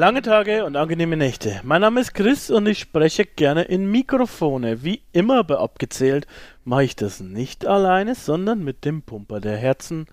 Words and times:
Lange 0.00 0.22
Tage 0.22 0.64
und 0.64 0.76
angenehme 0.76 1.18
Nächte. 1.18 1.60
Mein 1.62 1.82
Name 1.82 2.00
ist 2.00 2.14
Chris 2.14 2.50
und 2.50 2.66
ich 2.66 2.78
spreche 2.78 3.26
gerne 3.26 3.64
in 3.64 3.90
Mikrofone. 3.90 4.82
Wie 4.82 5.02
immer 5.12 5.44
bei 5.44 5.56
Abgezählt 5.56 6.26
mache 6.64 6.84
ich 6.84 6.96
das 6.96 7.20
nicht 7.20 7.66
alleine, 7.66 8.14
sondern 8.14 8.64
mit 8.64 8.86
dem 8.86 9.02
Pumper 9.02 9.40
der 9.40 9.58
Herzen, 9.58 10.06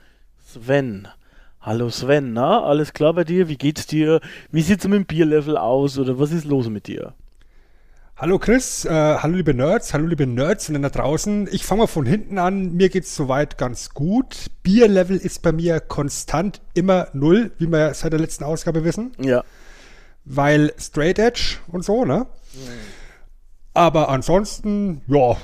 Sven. 0.46 1.08
Hallo 1.62 1.90
Sven, 1.90 2.34
na, 2.34 2.64
alles 2.64 2.92
klar 2.92 3.14
bei 3.14 3.24
dir? 3.24 3.48
Wie 3.48 3.56
geht's 3.56 3.88
dir? 3.88 4.20
Wie 4.52 4.62
sieht's 4.62 4.86
mit 4.86 4.96
dem 4.96 5.06
Bierlevel 5.06 5.56
aus 5.56 5.98
oder 5.98 6.20
was 6.20 6.34
ist 6.34 6.44
los 6.44 6.68
mit 6.68 6.88
dir? 6.88 7.14
Hallo 8.18 8.40
Chris, 8.40 8.84
äh, 8.84 8.90
hallo 8.90 9.38
liebe 9.38 9.54
Nerds, 9.54 9.94
hallo 9.94 10.08
liebe 10.08 10.28
Nerds 10.28 10.70
da 10.70 10.90
draußen. 10.90 11.48
Ich 11.50 11.64
fange 11.64 11.84
mal 11.84 11.88
von 11.88 12.06
hinten 12.06 12.40
an. 12.40 12.74
Mir 12.74 12.90
geht's 12.90 13.16
soweit 13.16 13.58
ganz 13.58 13.94
gut. 13.94 14.48
Bierlevel 14.64 15.16
ist 15.16 15.44
bei 15.44 15.54
mir 15.54 15.80
konstant 15.80 16.60
immer 16.74 17.08
null, 17.14 17.54
wie 17.58 17.68
wir 17.68 17.94
seit 17.94 18.12
der 18.12 18.20
letzten 18.20 18.44
Ausgabe 18.44 18.84
wissen. 18.84 19.14
Ja 19.22 19.46
weil 20.28 20.74
Straight 20.78 21.20
Edge 21.20 21.58
und 21.68 21.84
so, 21.84 22.06
ne? 22.06 22.28
Mhm. 22.54 22.60
Aber 23.74 24.10
ansonsten, 24.10 25.02
ja, 25.08 25.38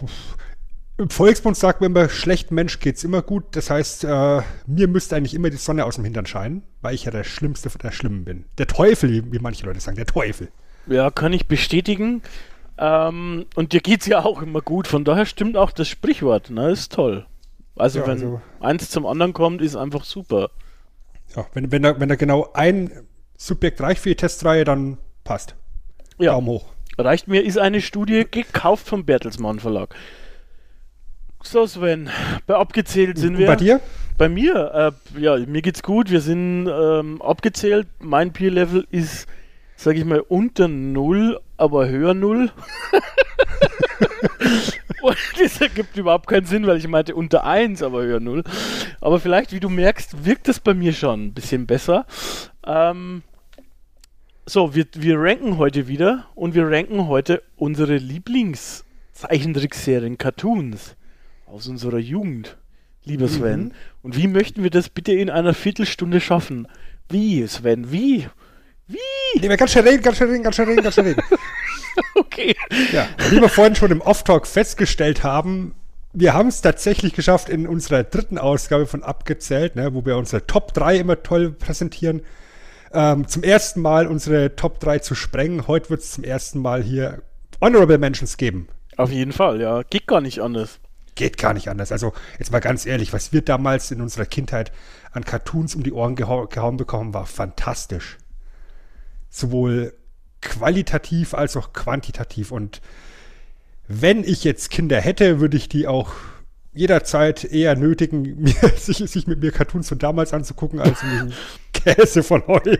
im 0.97 1.09
Volksmund 1.09 1.57
sagt 1.57 1.81
man 1.81 1.91
immer, 1.91 2.09
schlechten 2.09 2.55
Mensch 2.55 2.79
geht's 2.79 3.03
immer 3.03 3.21
gut. 3.21 3.43
Das 3.51 3.69
heißt, 3.69 4.03
äh, 4.03 4.41
mir 4.67 4.87
müsste 4.87 5.15
eigentlich 5.15 5.33
immer 5.33 5.49
die 5.49 5.57
Sonne 5.57 5.85
aus 5.85 5.95
dem 5.95 6.03
Hintern 6.03 6.25
scheinen, 6.25 6.63
weil 6.81 6.95
ich 6.95 7.05
ja 7.05 7.11
der 7.11 7.23
Schlimmste 7.23 7.69
von 7.69 7.79
der 7.79 7.91
Schlimmen 7.91 8.25
bin. 8.25 8.45
Der 8.57 8.67
Teufel, 8.67 9.31
wie 9.31 9.39
manche 9.39 9.65
Leute 9.65 9.79
sagen, 9.79 9.97
der 9.97 10.05
Teufel. 10.05 10.49
Ja, 10.87 11.09
kann 11.11 11.33
ich 11.33 11.47
bestätigen. 11.47 12.21
Ähm, 12.77 13.45
und 13.55 13.73
dir 13.73 13.81
geht's 13.81 14.05
ja 14.05 14.23
auch 14.23 14.41
immer 14.41 14.61
gut. 14.61 14.87
Von 14.87 15.03
daher 15.03 15.25
stimmt 15.25 15.57
auch 15.57 15.71
das 15.71 15.87
Sprichwort, 15.87 16.49
ne? 16.49 16.71
Ist 16.71 16.93
toll. 16.93 17.25
Also, 17.75 17.99
ja, 17.99 18.07
wenn 18.07 18.13
also, 18.13 18.41
eins 18.59 18.89
zum 18.89 19.05
anderen 19.05 19.33
kommt, 19.33 19.61
ist 19.61 19.75
einfach 19.75 20.03
super. 20.03 20.49
Ja, 21.35 21.45
wenn, 21.53 21.71
wenn, 21.71 21.83
da, 21.83 21.99
wenn 21.99 22.09
da 22.09 22.15
genau 22.15 22.51
ein 22.53 22.91
Subjekt 23.37 23.81
reicht 23.81 24.01
für 24.01 24.09
die 24.09 24.15
Testreihe, 24.15 24.63
dann 24.63 24.97
passt. 25.23 25.55
Ja. 26.19 26.33
Daumen 26.33 26.47
hoch. 26.47 26.65
Reicht 26.97 27.27
mir, 27.27 27.43
ist 27.43 27.57
eine 27.57 27.81
Studie 27.81 28.25
gekauft 28.29 28.87
vom 28.87 29.05
Bertelsmann 29.05 29.59
Verlag. 29.59 29.95
So, 31.41 31.65
Sven, 31.65 32.09
bei 32.45 32.55
abgezählt 32.55 33.17
sind 33.17 33.33
Und 33.33 33.39
wir. 33.39 33.47
Bei 33.47 33.55
dir? 33.55 33.81
Bei 34.17 34.29
mir, 34.29 34.93
äh, 35.15 35.19
ja, 35.19 35.37
mir 35.37 35.61
geht's 35.61 35.83
gut. 35.83 36.11
Wir 36.11 36.21
sind 36.21 36.67
ähm, 36.67 37.21
abgezählt. 37.21 37.87
Mein 37.99 38.31
Peer-Level 38.31 38.87
ist, 38.91 39.27
sag 39.75 39.97
ich 39.97 40.05
mal, 40.05 40.21
unter 40.21 40.67
Null, 40.67 41.39
aber 41.57 41.89
höher 41.89 42.13
Null. 42.13 42.51
Und 45.03 45.17
das 45.39 45.59
ergibt 45.59 45.97
überhaupt 45.97 46.27
keinen 46.27 46.45
Sinn, 46.45 46.65
weil 46.65 46.77
ich 46.77 46.87
meinte 46.87 47.13
unter 47.13 47.43
1, 47.43 47.83
aber 47.83 48.03
höher 48.03 48.21
0. 48.21 48.43
Aber 49.01 49.19
vielleicht, 49.19 49.51
wie 49.51 49.59
du 49.59 49.69
merkst, 49.69 50.25
wirkt 50.25 50.47
das 50.47 50.59
bei 50.59 50.73
mir 50.73 50.93
schon 50.93 51.25
ein 51.25 51.33
bisschen 51.33 51.67
besser. 51.67 52.05
Ähm, 52.65 53.23
so, 54.45 54.75
wir, 54.75 54.85
wir 54.93 55.19
ranken 55.19 55.57
heute 55.57 55.87
wieder 55.87 56.27
und 56.35 56.53
wir 56.53 56.69
ranken 56.69 57.07
heute 57.07 57.41
unsere 57.55 57.95
Lieblingszeichentrickserien, 57.97 60.17
Cartoons 60.17 60.95
aus 61.45 61.67
unserer 61.67 61.99
Jugend, 61.99 62.57
lieber 63.05 63.27
Sven. 63.27 63.65
Mhm. 63.65 63.71
Und 64.01 64.17
wie 64.17 64.27
möchten 64.27 64.63
wir 64.63 64.69
das 64.69 64.89
bitte 64.89 65.13
in 65.13 65.29
einer 65.29 65.53
Viertelstunde 65.53 66.19
schaffen? 66.19 66.67
Wie, 67.09 67.45
Sven, 67.47 67.91
wie? 67.91 68.27
Wie? 68.87 68.97
Nee, 69.39 69.55
ganz 69.55 69.71
schnell 69.71 69.87
reden, 69.87 70.03
ganz 70.03 70.17
schnell 70.17 70.29
reden, 70.29 70.43
ganz 70.43 70.55
schnell 70.55 70.67
reden, 70.67 70.83
ganz 70.83 70.95
schnell 70.95 71.07
reden. 71.07 71.23
okay. 72.15 72.55
Ja, 72.91 73.07
wie 73.29 73.39
wir 73.39 73.49
vorhin 73.49 73.75
schon 73.75 73.91
im 73.91 74.01
Off-Talk 74.01 74.47
festgestellt 74.47 75.23
haben, 75.23 75.75
wir 76.11 76.33
haben 76.33 76.49
es 76.49 76.61
tatsächlich 76.61 77.13
geschafft 77.13 77.49
in 77.49 77.67
unserer 77.67 78.03
dritten 78.03 78.37
Ausgabe 78.37 78.85
von 78.85 79.03
Abgezählt, 79.03 79.75
ne, 79.75 79.93
wo 79.93 80.05
wir 80.05 80.17
unsere 80.17 80.45
Top 80.45 80.73
3 80.73 80.97
immer 80.97 81.23
toll 81.23 81.51
präsentieren, 81.51 82.21
ähm, 82.93 83.27
zum 83.27 83.43
ersten 83.43 83.81
Mal 83.81 84.07
unsere 84.07 84.55
Top 84.55 84.79
3 84.79 84.99
zu 84.99 85.15
sprengen. 85.15 85.67
Heute 85.67 85.89
wird 85.89 86.01
es 86.01 86.11
zum 86.11 86.23
ersten 86.23 86.59
Mal 86.59 86.83
hier 86.83 87.21
Honorable 87.59 87.97
Mentions 87.97 88.37
geben. 88.37 88.67
Auf 88.97 89.11
jeden 89.11 89.31
Fall, 89.31 89.59
ja. 89.59 89.83
Geht 89.83 90.07
gar 90.07 90.21
nicht 90.21 90.39
anders. 90.39 90.79
Geht 91.15 91.37
gar 91.37 91.53
nicht 91.53 91.69
anders. 91.69 91.91
Also, 91.91 92.13
jetzt 92.39 92.51
mal 92.51 92.59
ganz 92.59 92.85
ehrlich, 92.85 93.13
was 93.13 93.33
wir 93.33 93.41
damals 93.41 93.91
in 93.91 94.01
unserer 94.01 94.25
Kindheit 94.25 94.71
an 95.11 95.25
Cartoons 95.25 95.75
um 95.75 95.83
die 95.83 95.93
Ohren 95.93 96.15
geha 96.15 96.45
gehauen 96.45 96.77
bekommen, 96.77 97.13
war 97.13 97.25
fantastisch. 97.25 98.17
Sowohl 99.29 99.93
qualitativ 100.41 101.33
als 101.33 101.55
auch 101.57 101.73
quantitativ. 101.73 102.51
Und 102.51 102.81
wenn 103.87 104.23
ich 104.23 104.43
jetzt 104.43 104.69
Kinder 104.69 104.99
hätte, 104.99 105.39
würde 105.39 105.57
ich 105.57 105.69
die 105.69 105.87
auch 105.87 106.13
jederzeit 106.73 107.43
eher 107.43 107.75
nötigen, 107.75 108.21
mir, 108.41 108.53
sich, 108.75 108.97
sich 108.97 109.27
mit 109.27 109.41
mir 109.41 109.51
Cartoons 109.51 109.89
von 109.89 109.99
damals 109.99 110.33
anzugucken, 110.33 110.79
als 110.79 111.01
mit 111.03 111.33
Käse 111.83 112.23
von 112.23 112.45
heute. 112.47 112.79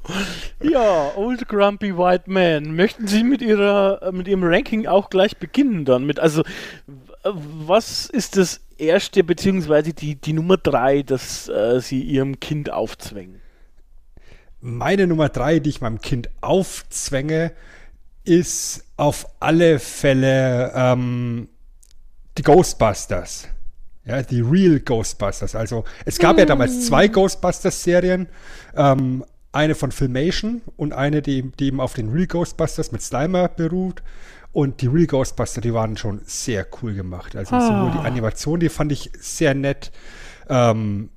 ja, 0.62 1.12
Old 1.16 1.46
Grumpy 1.48 1.96
White 1.96 2.30
Man. 2.30 2.74
Möchten 2.74 3.06
Sie 3.06 3.22
mit 3.22 3.42
Ihrer, 3.42 4.12
mit 4.12 4.28
Ihrem 4.28 4.44
Ranking 4.44 4.86
auch 4.86 5.10
gleich 5.10 5.36
beginnen 5.36 5.84
dann 5.84 6.04
mit, 6.04 6.18
also, 6.18 6.42
was 7.22 8.06
ist 8.06 8.36
das 8.36 8.60
erste, 8.78 9.24
beziehungsweise 9.24 9.92
die, 9.92 10.16
die 10.16 10.32
Nummer 10.32 10.56
drei, 10.56 11.02
das 11.02 11.48
äh, 11.48 11.80
Sie 11.80 12.00
Ihrem 12.00 12.40
Kind 12.40 12.70
aufzwängen? 12.70 13.40
Meine 14.60 15.06
Nummer 15.06 15.28
drei, 15.28 15.58
die 15.58 15.70
ich 15.70 15.80
meinem 15.80 16.00
Kind 16.00 16.30
aufzwänge, 16.40 17.52
ist 18.24 18.84
auf 18.96 19.26
alle 19.38 19.78
Fälle 19.78 20.72
ähm, 20.74 21.48
die 22.38 22.42
Ghostbusters. 22.42 23.48
Ja, 24.06 24.22
die 24.22 24.40
Real 24.40 24.80
Ghostbusters. 24.80 25.54
Also 25.54 25.84
es 26.04 26.18
gab 26.18 26.36
mm. 26.36 26.40
ja 26.40 26.44
damals 26.46 26.86
zwei 26.86 27.08
Ghostbusters-Serien. 27.08 28.28
Ähm, 28.76 29.24
eine 29.52 29.74
von 29.74 29.92
Filmation 29.92 30.62
und 30.76 30.92
eine, 30.92 31.22
die, 31.22 31.52
die 31.52 31.66
eben 31.66 31.80
auf 31.80 31.94
den 31.94 32.10
Real 32.10 32.26
Ghostbusters 32.26 32.92
mit 32.92 33.02
Slimer 33.02 33.48
beruht. 33.48 34.02
Und 34.52 34.82
die 34.82 34.88
Real 34.88 35.06
Ghostbusters, 35.06 35.62
die 35.62 35.72
waren 35.72 35.96
schon 35.96 36.20
sehr 36.26 36.66
cool 36.82 36.94
gemacht. 36.94 37.34
Also 37.34 37.54
ah. 37.56 37.60
sowohl 37.60 37.92
die 37.92 38.06
Animation, 38.06 38.60
die 38.60 38.68
fand 38.68 38.92
ich 38.92 39.10
sehr 39.18 39.54
nett. 39.54 39.90
Ähm, 40.48 41.10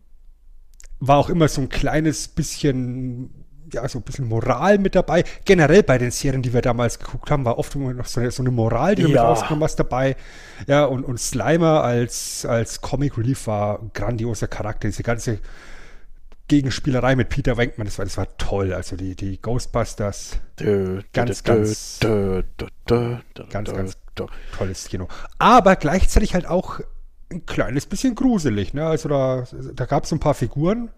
war 1.00 1.18
auch 1.18 1.30
immer 1.30 1.48
so 1.48 1.62
ein 1.62 1.69
kleines 1.69 2.28
bisschen 2.28 3.30
ja, 3.74 3.88
so 3.88 4.00
ein 4.00 4.04
bisschen 4.04 4.28
Moral 4.28 4.78
mit 4.78 4.96
dabei. 4.96 5.24
Generell 5.46 5.84
bei 5.84 5.98
den 5.98 6.12
Serien, 6.12 6.42
die 6.42 6.54
wir 6.54 6.62
damals 6.62 7.00
geguckt 7.00 7.30
haben, 7.32 7.46
war 7.46 7.58
oft 7.58 7.76
immer 7.76 7.94
noch 7.94 8.06
so 8.06 8.20
eine, 8.20 8.32
so 8.32 8.44
eine 8.44 8.52
Moral, 8.52 8.96
die 8.96 9.04
du 9.04 9.10
ja. 9.10 9.22
mit 9.22 9.30
rausgenommen 9.30 9.64
hast 9.64 9.78
dabei. 9.78 10.16
Ja, 10.68 10.86
und, 10.86 11.04
und 11.04 11.20
Slimer 11.20 11.84
als, 11.84 12.46
als 12.46 12.82
Comic 12.82 13.18
Relief 13.18 13.48
war 13.48 13.80
ein 13.80 13.92
grandioser 13.94 14.48
Charakter. 14.48 14.88
Diese 14.88 15.04
ganze 15.04 15.40
Gegenspielerei 16.48 17.16
mit 17.16 17.30
Peter 17.30 17.58
Wenkman, 17.58 17.88
das 17.88 17.98
war, 17.98 18.06
das 18.06 18.18
war 18.18 18.38
toll. 18.38 18.74
Also 18.74 18.96
die, 18.96 19.16
die 19.16 19.42
Ghostbusters. 19.42 20.40
Dö, 20.60 21.02
ganz, 21.12 21.44
dö, 21.44 21.54
ganz, 21.54 22.00
dö, 22.00 22.44
ganz, 23.50 23.74
ganz 23.74 23.98
tolles 24.58 24.88
Kino. 24.88 25.08
Aber 25.40 25.76
gleichzeitig 25.76 26.34
halt 26.34 26.48
auch 26.48 26.80
ein 27.30 27.46
kleines 27.46 27.86
bisschen 27.86 28.16
gruselig. 28.16 28.74
Ne? 28.74 28.86
Also 28.86 29.10
da, 29.10 29.44
da 29.74 29.86
gab 29.86 30.06
es 30.06 30.12
ein 30.13 30.20
paar 30.20 30.34
Figuren, 30.34 30.90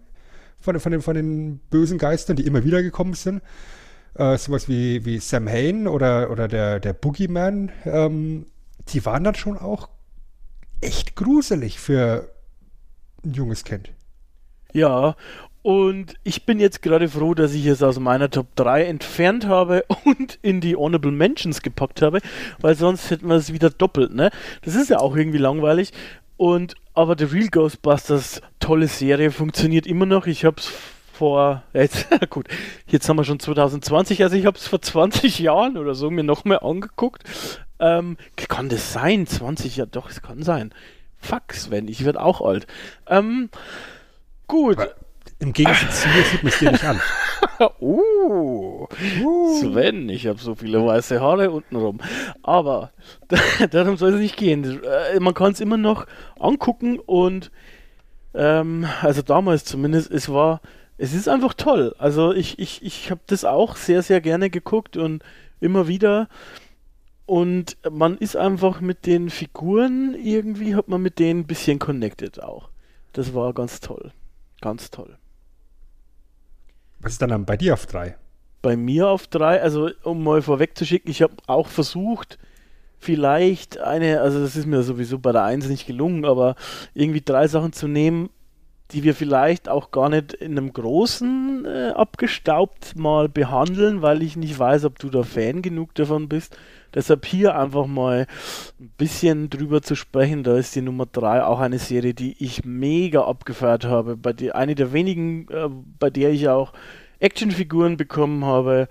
von, 0.60 0.78
von, 0.80 0.92
den, 0.92 1.02
von 1.02 1.14
den 1.14 1.58
bösen 1.70 1.98
Geistern, 1.98 2.36
die 2.36 2.46
immer 2.46 2.64
wieder 2.64 2.82
gekommen 2.82 3.14
sind. 3.14 3.42
Äh, 4.14 4.36
sowas 4.38 4.68
wie, 4.68 5.04
wie 5.04 5.18
Sam 5.18 5.48
Hain 5.48 5.86
oder, 5.86 6.30
oder 6.30 6.48
der, 6.48 6.80
der 6.80 6.92
Boogeyman, 6.92 7.70
ähm, 7.84 8.46
die 8.88 9.04
waren 9.04 9.24
dann 9.24 9.34
schon 9.34 9.56
auch 9.56 9.88
echt 10.80 11.14
gruselig 11.14 11.78
für 11.78 12.30
ein 13.24 13.34
junges 13.34 13.64
Kind. 13.64 13.92
Ja, 14.72 15.16
und 15.62 16.14
ich 16.24 16.46
bin 16.46 16.58
jetzt 16.58 16.80
gerade 16.80 17.08
froh, 17.08 17.34
dass 17.34 17.52
ich 17.52 17.66
es 17.66 17.82
aus 17.82 17.98
meiner 17.98 18.30
Top 18.30 18.54
3 18.56 18.84
entfernt 18.84 19.46
habe 19.46 19.84
und 20.04 20.38
in 20.42 20.60
die 20.60 20.74
Honorable 20.74 21.12
Mentions 21.12 21.60
gepackt 21.62 22.02
habe, 22.02 22.20
weil 22.60 22.74
sonst 22.74 23.10
hätten 23.10 23.28
wir 23.28 23.36
es 23.36 23.52
wieder 23.52 23.70
doppelt, 23.70 24.14
ne? 24.14 24.30
Das 24.62 24.74
ist 24.74 24.90
ja 24.90 24.98
auch 24.98 25.16
irgendwie 25.16 25.38
langweilig. 25.38 25.92
Und 26.36 26.76
aber 27.00 27.16
The 27.18 27.24
Real 27.24 27.48
Ghostbusters, 27.48 28.42
tolle 28.58 28.86
Serie, 28.86 29.30
funktioniert 29.30 29.86
immer 29.86 30.06
noch. 30.06 30.26
Ich 30.26 30.44
habe 30.44 30.56
es 30.58 30.70
vor, 31.12 31.62
jetzt, 31.72 32.08
gut, 32.30 32.46
jetzt 32.86 33.08
haben 33.08 33.16
wir 33.16 33.24
schon 33.24 33.40
2020, 33.40 34.22
also 34.22 34.36
ich 34.36 34.46
habe 34.46 34.58
es 34.58 34.66
vor 34.66 34.80
20 34.80 35.38
Jahren 35.38 35.76
oder 35.76 35.94
so 35.94 36.10
mir 36.10 36.24
nochmal 36.24 36.60
angeguckt. 36.60 37.24
Ähm, 37.78 38.16
kann 38.36 38.68
das 38.68 38.92
sein? 38.92 39.26
20 39.26 39.76
Jahre, 39.76 39.90
doch, 39.90 40.10
es 40.10 40.22
kann 40.22 40.42
sein. 40.42 40.74
Fuck, 41.18 41.52
Sven, 41.52 41.88
ich 41.88 42.04
werde 42.04 42.22
auch 42.22 42.40
alt. 42.40 42.66
Ähm, 43.06 43.50
gut. 44.46 44.78
Aber 44.78 44.94
Im 45.40 45.54
Gegensatz 45.54 46.02
zu 46.02 46.08
mir 46.08 46.22
sieht 46.22 46.42
man 46.42 46.52
es 46.52 46.58
dir 46.58 46.72
nicht 46.72 46.84
an. 46.84 47.00
Uh, 47.78 48.86
Sven, 49.60 50.08
ich 50.08 50.26
habe 50.26 50.38
so 50.38 50.54
viele 50.54 50.84
weiße 50.84 51.20
Haare 51.20 51.50
untenrum. 51.50 51.98
Aber 52.42 52.90
darum 53.70 53.98
soll 53.98 54.14
es 54.14 54.20
nicht 54.20 54.38
gehen. 54.38 54.82
Äh, 54.82 55.20
Man 55.20 55.34
kann 55.34 55.52
es 55.52 55.60
immer 55.60 55.76
noch 55.76 56.06
angucken 56.38 56.98
und 56.98 57.50
ähm, 58.32 58.86
also 59.02 59.20
damals 59.20 59.64
zumindest, 59.64 60.10
es 60.10 60.30
war, 60.30 60.62
es 60.96 61.12
ist 61.12 61.28
einfach 61.28 61.52
toll. 61.52 61.94
Also 61.98 62.32
ich, 62.32 62.58
ich, 62.58 62.82
ich 62.82 63.10
habe 63.10 63.20
das 63.26 63.44
auch 63.44 63.76
sehr, 63.76 64.02
sehr 64.02 64.22
gerne 64.22 64.48
geguckt 64.48 64.96
und 64.96 65.22
immer 65.60 65.86
wieder. 65.86 66.28
Und 67.26 67.76
man 67.90 68.16
ist 68.16 68.36
einfach 68.36 68.80
mit 68.80 69.04
den 69.04 69.28
Figuren, 69.28 70.14
irgendwie 70.14 70.74
hat 70.74 70.88
man 70.88 71.02
mit 71.02 71.18
denen 71.18 71.40
ein 71.40 71.46
bisschen 71.46 71.78
connected 71.78 72.42
auch. 72.42 72.70
Das 73.12 73.34
war 73.34 73.52
ganz 73.52 73.80
toll. 73.80 74.12
Ganz 74.60 74.90
toll. 74.90 75.16
Was 77.00 77.12
ist 77.12 77.22
dann 77.22 77.44
bei 77.44 77.56
dir 77.56 77.74
auf 77.74 77.86
drei? 77.86 78.16
bei 78.62 78.76
mir 78.76 79.08
auf 79.08 79.26
drei, 79.26 79.60
also 79.60 79.90
um 80.02 80.22
mal 80.22 80.42
vorwegzuschicken, 80.42 81.10
ich 81.10 81.22
habe 81.22 81.34
auch 81.46 81.68
versucht, 81.68 82.38
vielleicht 82.98 83.78
eine, 83.78 84.20
also 84.20 84.40
das 84.40 84.56
ist 84.56 84.66
mir 84.66 84.82
sowieso 84.82 85.18
bei 85.18 85.32
der 85.32 85.44
Eins 85.44 85.68
nicht 85.68 85.86
gelungen, 85.86 86.24
aber 86.24 86.56
irgendwie 86.94 87.22
drei 87.22 87.48
Sachen 87.48 87.72
zu 87.72 87.88
nehmen, 87.88 88.28
die 88.92 89.04
wir 89.04 89.14
vielleicht 89.14 89.68
auch 89.68 89.90
gar 89.90 90.08
nicht 90.08 90.32
in 90.32 90.58
einem 90.58 90.72
großen 90.72 91.64
äh, 91.64 91.88
abgestaubt 91.94 92.96
mal 92.96 93.28
behandeln, 93.28 94.02
weil 94.02 94.22
ich 94.22 94.36
nicht 94.36 94.58
weiß, 94.58 94.84
ob 94.84 94.98
du 94.98 95.10
da 95.10 95.22
Fan 95.22 95.62
genug 95.62 95.94
davon 95.94 96.28
bist. 96.28 96.56
Deshalb 96.92 97.24
hier 97.24 97.56
einfach 97.56 97.86
mal 97.86 98.26
ein 98.80 98.92
bisschen 98.98 99.48
drüber 99.48 99.80
zu 99.80 99.94
sprechen. 99.94 100.42
Da 100.42 100.56
ist 100.56 100.74
die 100.74 100.82
Nummer 100.82 101.06
drei 101.06 101.44
auch 101.44 101.60
eine 101.60 101.78
Serie, 101.78 102.14
die 102.14 102.36
ich 102.42 102.64
mega 102.64 103.24
abgefeiert 103.24 103.84
habe. 103.84 104.16
Bei 104.16 104.32
der, 104.32 104.56
eine 104.56 104.74
der 104.74 104.92
wenigen, 104.92 105.46
äh, 105.48 105.68
bei 105.98 106.10
der 106.10 106.30
ich 106.30 106.48
auch 106.48 106.72
Actionfiguren 107.20 107.96
bekommen 107.96 108.44
habe 108.44 108.88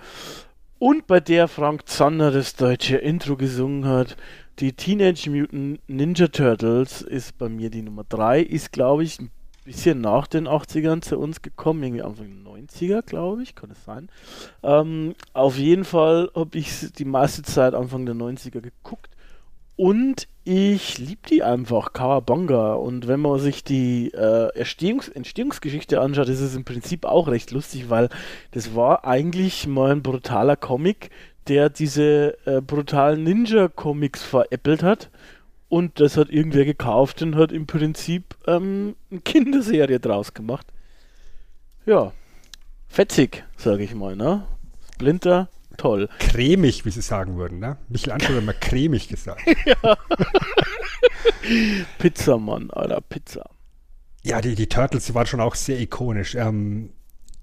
und 0.78 1.08
bei 1.08 1.20
der 1.20 1.48
Frank 1.48 1.88
Zander 1.90 2.32
das 2.32 2.56
deutsche 2.56 2.98
Intro 2.98 3.36
gesungen 3.36 3.86
hat. 3.86 4.16
Die 4.60 4.74
Teenage 4.74 5.30
Mutant 5.30 5.80
Ninja 5.88 6.28
Turtles 6.28 7.02
ist 7.02 7.38
bei 7.38 7.50
mir 7.50 7.70
die 7.70 7.82
Nummer 7.82 8.06
3, 8.08 8.42
ist 8.42 8.72
glaube 8.72 9.04
ich 9.04 9.20
ein 9.20 9.32
bisschen 9.70 10.02
nach 10.02 10.26
den 10.26 10.48
80ern 10.48 11.02
zu 11.02 11.20
uns 11.20 11.44
gekommen, 11.44 11.84
irgendwie 11.84 12.02
Anfang 12.02 12.44
der 12.44 12.52
90er, 12.52 13.04
glaube 13.04 13.44
ich, 13.44 13.54
kann 13.54 13.70
es 13.70 13.86
sein. 13.86 14.10
Ähm, 14.64 15.14
auf 15.34 15.60
jeden 15.60 15.86
Fall 15.86 16.32
habe 16.36 16.58
ich 16.58 16.92
die 16.94 17.06
meiste 17.06 17.44
Zeit 17.44 17.76
Anfang 17.76 18.08
der 18.08 18.16
90er 18.16 18.62
geguckt 18.62 19.12
und 19.76 20.28
ich 20.44 20.98
liebe 20.98 21.22
die 21.30 21.44
einfach, 21.44 21.94
Kawabanga. 21.94 22.74
Und 22.74 23.08
wenn 23.08 23.20
man 23.20 23.38
sich 23.38 23.64
die 23.64 24.12
äh, 24.12 24.50
Erstehungs 24.58 25.08
Entstehungsgeschichte 25.08 26.02
anschaut, 26.02 26.30
ist 26.30 26.42
es 26.42 26.56
im 26.56 26.66
Prinzip 26.66 27.06
auch 27.06 27.28
recht 27.28 27.52
lustig, 27.52 27.92
weil 27.92 28.10
das 28.50 28.74
war 28.76 29.06
eigentlich 29.06 29.68
mal 29.68 29.92
ein 29.92 30.02
brutaler 30.02 30.56
Comic, 30.56 31.12
der 31.48 31.70
diese 31.70 32.36
äh, 32.48 32.60
brutalen 32.60 33.24
Ninja-Comics 33.24 34.24
veräppelt 34.24 34.82
hat. 34.82 35.12
Und 35.70 36.00
das 36.00 36.18
hat 36.18 36.30
irgendwer 36.30 36.66
gekauft 36.66 37.22
und 37.22 37.36
hat 37.36 37.52
im 37.52 37.68
Prinzip 37.68 38.36
ähm, 38.48 38.96
eine 39.12 39.22
Kinderserie 39.22 40.00
draus 40.00 40.34
gemacht. 40.34 40.68
Ja, 41.86 42.12
fetzig, 42.88 43.44
sage 43.56 43.84
ich 43.84 43.94
mal, 43.94 44.16
ne? 44.16 44.46
Splinter, 44.96 45.48
toll. 45.78 46.10
Cremig, 46.18 46.86
wie 46.86 46.90
sie 46.90 47.02
sagen 47.02 47.38
würden, 47.38 47.60
ne? 47.60 47.78
Michelangelo 47.88 48.36
hat 48.36 48.44
immer 48.44 48.54
cremig 48.54 49.08
gesagt. 49.08 49.42
Pizzamann, 52.00 52.72
Alter, 52.72 53.02
Pizza. 53.02 53.50
Ja, 54.24 54.42
die, 54.42 54.56
die 54.56 54.68
Turtles, 54.68 55.06
die 55.06 55.14
waren 55.14 55.28
schon 55.28 55.40
auch 55.40 55.56
sehr 55.56 55.80
ikonisch. 55.80 56.36
Ähm, 56.36 56.92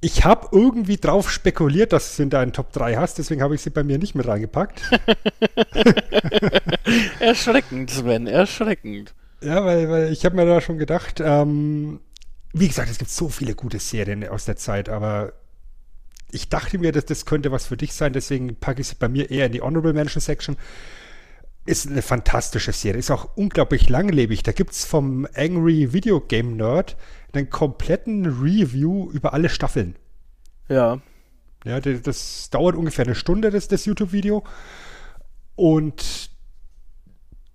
ich 0.00 0.25
habe 0.25 0.48
irgendwie 0.52 0.98
drauf 0.98 1.31
spekuliert, 1.31 1.93
dass 1.93 2.10
du 2.10 2.16
sie 2.16 2.22
in 2.25 2.31
deinen 2.31 2.52
Top 2.52 2.72
3 2.72 2.96
hast, 2.96 3.19
deswegen 3.19 3.43
habe 3.43 3.54
ich 3.54 3.62
sie 3.62 3.70
bei 3.70 3.82
mir 3.82 3.98
nicht 3.98 4.14
mit 4.14 4.26
reingepackt. 4.26 4.82
Erschreckend, 7.20 7.90
Sven, 7.90 8.26
erschreckend. 8.26 9.14
Ja, 9.40 9.64
weil, 9.64 9.90
weil 9.90 10.12
ich 10.12 10.25
habe 10.25 10.37
mir 10.37 10.46
da 10.46 10.60
schon 10.60 10.78
gedacht, 10.78 11.20
ähm, 11.25 12.00
wie 12.52 12.69
gesagt, 12.69 12.90
es 12.90 12.98
gibt 12.98 13.10
so 13.10 13.28
viele 13.28 13.54
gute 13.54 13.78
Serien 13.78 14.26
aus 14.28 14.44
der 14.44 14.56
Zeit, 14.56 14.88
aber 14.88 15.32
ich 16.31 16.48
dachte 16.48 16.78
mir, 16.78 16.93
dass 16.93 17.06
das 17.06 17.26
könnte 17.26 17.52
was 17.52 17.66
für 17.66 17.76
dich 17.76 17.93
sein, 17.93 18.12
deswegen 18.12 18.56
packe 18.56 18.81
ich 18.81 18.88
sie 18.88 18.96
bei 18.98 19.08
mir 19.08 19.31
eher 19.31 19.46
in 19.46 19.52
die 19.52 19.62
Honorable 19.62 19.93
Mention 19.93 20.20
Section. 20.20 20.56
Ist 21.64 21.88
eine 21.88 22.02
fantastische 22.02 22.72
Serie, 22.72 23.00
ist 23.00 23.10
auch 23.10 23.37
unglaublich 23.37 23.88
langlebig. 23.88 24.43
Da 24.43 24.52
gibt 24.52 24.72
es 24.72 24.84
vom 24.84 25.26
Angry 25.34 25.93
Video 25.93 26.20
Game 26.20 26.56
Nerd 26.56 26.96
einen 27.37 27.50
kompletten 27.50 28.27
Review 28.27 29.11
über 29.11 29.33
alle 29.33 29.49
Staffeln. 29.49 29.97
Ja. 30.69 31.00
Ja, 31.65 31.81
das, 31.81 32.03
das 32.03 32.50
dauert 32.50 32.77
ungefähr 32.77 33.05
eine 33.05 33.15
Stunde, 33.15 33.50
das, 33.50 33.69
das 33.69 33.85
YouTube-Video. 33.85 34.44
Und 35.56 36.31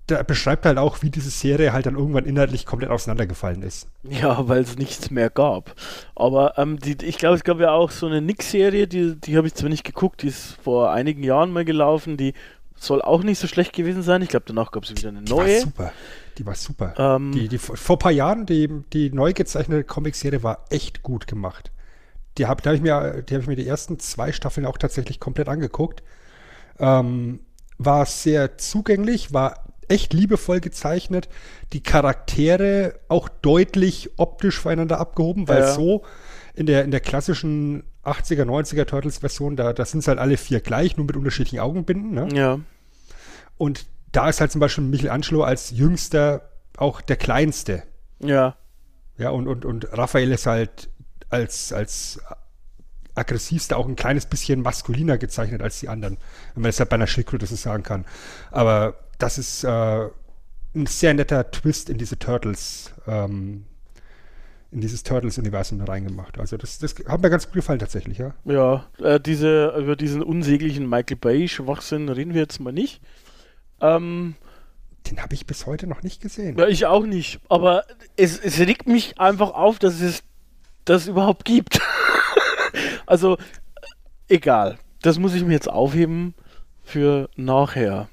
da 0.07 0.23
beschreibt 0.23 0.65
halt 0.65 0.77
auch, 0.77 1.01
wie 1.01 1.09
diese 1.09 1.29
Serie 1.29 1.71
halt 1.71 1.85
dann 1.85 1.95
irgendwann 1.95 2.25
inhaltlich 2.25 2.65
komplett 2.65 2.89
auseinandergefallen 2.89 3.61
ist. 3.61 3.87
Ja, 4.03 4.47
weil 4.49 4.61
es 4.61 4.77
nichts 4.77 5.09
mehr 5.11 5.29
gab. 5.29 5.73
Aber 6.15 6.57
ähm, 6.57 6.79
die, 6.79 6.97
ich 7.05 7.17
glaube, 7.17 7.35
es 7.35 7.43
gab 7.43 7.59
ja 7.59 7.71
auch 7.71 7.91
so 7.91 8.07
eine 8.07 8.21
Nix-Serie, 8.21 8.87
die, 8.87 9.15
die 9.15 9.37
habe 9.37 9.47
ich 9.47 9.53
zwar 9.53 9.69
nicht 9.69 9.85
geguckt, 9.85 10.23
die 10.23 10.27
ist 10.27 10.57
vor 10.61 10.91
einigen 10.91 11.23
Jahren 11.23 11.51
mal 11.51 11.63
gelaufen, 11.63 12.17
die 12.17 12.33
soll 12.75 13.01
auch 13.01 13.23
nicht 13.23 13.39
so 13.39 13.47
schlecht 13.47 13.73
gewesen 13.73 14.01
sein. 14.01 14.21
Ich 14.21 14.29
glaube, 14.29 14.45
danach 14.47 14.71
gab 14.71 14.83
es 14.83 14.89
wieder 14.91 15.09
eine 15.09 15.21
Die 15.21 15.31
neue. 15.31 15.61
super. 15.61 15.93
Die 16.41 16.45
war 16.47 16.55
super. 16.55 16.95
Ähm, 16.97 17.31
die, 17.33 17.47
die, 17.47 17.59
vor 17.59 17.95
ein 17.95 17.99
paar 17.99 18.11
Jahren, 18.11 18.47
die, 18.47 18.67
die 18.93 19.11
neu 19.11 19.31
gezeichnete 19.31 19.83
Comicserie 19.83 20.41
war 20.41 20.65
echt 20.71 21.03
gut 21.03 21.27
gemacht. 21.27 21.71
Die 22.39 22.47
habe 22.47 22.63
hab 22.67 22.73
ich, 22.73 22.81
mir- 22.81 23.21
die 23.21 23.35
hab 23.35 23.41
ich 23.43 23.47
mir 23.47 23.55
die 23.55 23.67
ersten 23.67 23.99
zwei 23.99 24.31
Staffeln 24.31 24.65
auch 24.65 24.79
tatsächlich 24.79 25.19
komplett 25.19 25.47
angeguckt. 25.49 26.01
Ähm, 26.79 27.41
war 27.77 28.07
sehr 28.07 28.57
zugänglich, 28.57 29.33
war 29.33 29.65
echt 29.87 30.13
liebevoll 30.13 30.61
gezeichnet. 30.61 31.29
Die 31.73 31.83
Charaktere 31.83 32.95
auch 33.07 33.29
deutlich 33.29 34.09
optisch 34.17 34.57
voneinander 34.59 34.99
abgehoben, 34.99 35.47
weil 35.47 35.59
Ja. 35.59 35.73
so 35.73 36.01
in 36.55 36.65
der, 36.65 36.83
in 36.85 36.89
der 36.89 37.01
klassischen 37.01 37.83
80er, 38.03 38.45
90er 38.45 38.85
Turtles-Version, 38.85 39.55
da, 39.57 39.73
da 39.73 39.85
sind 39.85 39.99
es 39.99 40.07
halt 40.07 40.17
alle 40.17 40.37
vier 40.37 40.59
gleich, 40.59 40.97
nur 40.97 41.05
mit 41.05 41.15
unterschiedlichen 41.17 41.59
Augenbinden. 41.59 42.13
Ne? 42.15 42.29
ja. 42.33 42.59
Und 43.59 43.85
da 44.11 44.29
ist 44.29 44.41
halt 44.41 44.51
zum 44.51 44.59
Beispiel 44.59 44.83
Michelangelo 44.83 45.43
als 45.43 45.71
jüngster 45.71 46.49
auch 46.77 47.01
der 47.01 47.15
kleinste. 47.15 47.83
Ja. 48.19 48.55
Ja, 49.17 49.29
und, 49.29 49.47
und, 49.47 49.65
und 49.65 49.87
Raphael 49.97 50.31
ist 50.31 50.45
halt 50.45 50.89
als, 51.29 51.71
als 51.73 52.19
aggressivster 53.15 53.77
auch 53.77 53.87
ein 53.87 53.95
kleines 53.95 54.25
bisschen 54.25 54.61
maskuliner 54.61 55.17
gezeichnet 55.17 55.61
als 55.61 55.79
die 55.79 55.89
anderen. 55.89 56.17
Wenn 56.53 56.63
man 56.63 56.69
das 56.69 56.79
halt 56.79 56.89
bei 56.89 56.95
einer 56.95 57.07
Schildkröte 57.07 57.45
so 57.45 57.55
sagen 57.55 57.83
kann. 57.83 58.05
Aber 58.51 58.95
das 59.17 59.37
ist 59.37 59.63
äh, 59.63 60.07
ein 60.73 60.85
sehr 60.85 61.13
netter 61.13 61.51
Twist 61.51 61.89
in 61.89 61.97
diese 61.97 62.17
Turtles, 62.17 62.93
ähm, 63.07 63.65
in 64.71 64.81
dieses 64.81 65.03
Turtles-Universum 65.03 65.81
reingemacht. 65.81 66.39
Also 66.39 66.57
das, 66.57 66.79
das 66.79 66.95
hat 67.07 67.21
mir 67.21 67.29
ganz 67.29 67.45
gut 67.45 67.55
gefallen 67.55 67.79
tatsächlich, 67.79 68.17
ja. 68.17 68.33
Ja, 68.45 68.87
äh, 68.99 69.19
diese, 69.19 69.75
über 69.77 69.95
diesen 69.95 70.23
unsäglichen 70.23 70.89
Michael 70.89 71.17
Bay-Schwachsinn 71.17 72.07
reden 72.09 72.33
wir 72.33 72.41
jetzt 72.41 72.59
mal 72.59 72.71
nicht. 72.71 73.01
Ähm, 73.81 74.35
Den 75.07 75.21
habe 75.21 75.33
ich 75.33 75.45
bis 75.45 75.65
heute 75.65 75.87
noch 75.87 76.03
nicht 76.03 76.21
gesehen. 76.21 76.57
ja, 76.57 76.67
ich 76.67 76.85
auch 76.85 77.05
nicht. 77.05 77.39
Aber 77.49 77.83
es, 78.17 78.37
es 78.39 78.59
regt 78.59 78.87
mich 78.87 79.19
einfach 79.19 79.51
auf, 79.53 79.79
dass 79.79 79.99
es 80.01 80.23
das 80.85 81.07
überhaupt 81.07 81.45
gibt. 81.45 81.79
also, 83.05 83.37
egal. 84.27 84.77
Das 85.01 85.17
muss 85.19 85.33
ich 85.33 85.43
mir 85.43 85.53
jetzt 85.53 85.69
aufheben 85.69 86.33
für 86.83 87.29
nachher. 87.35 88.07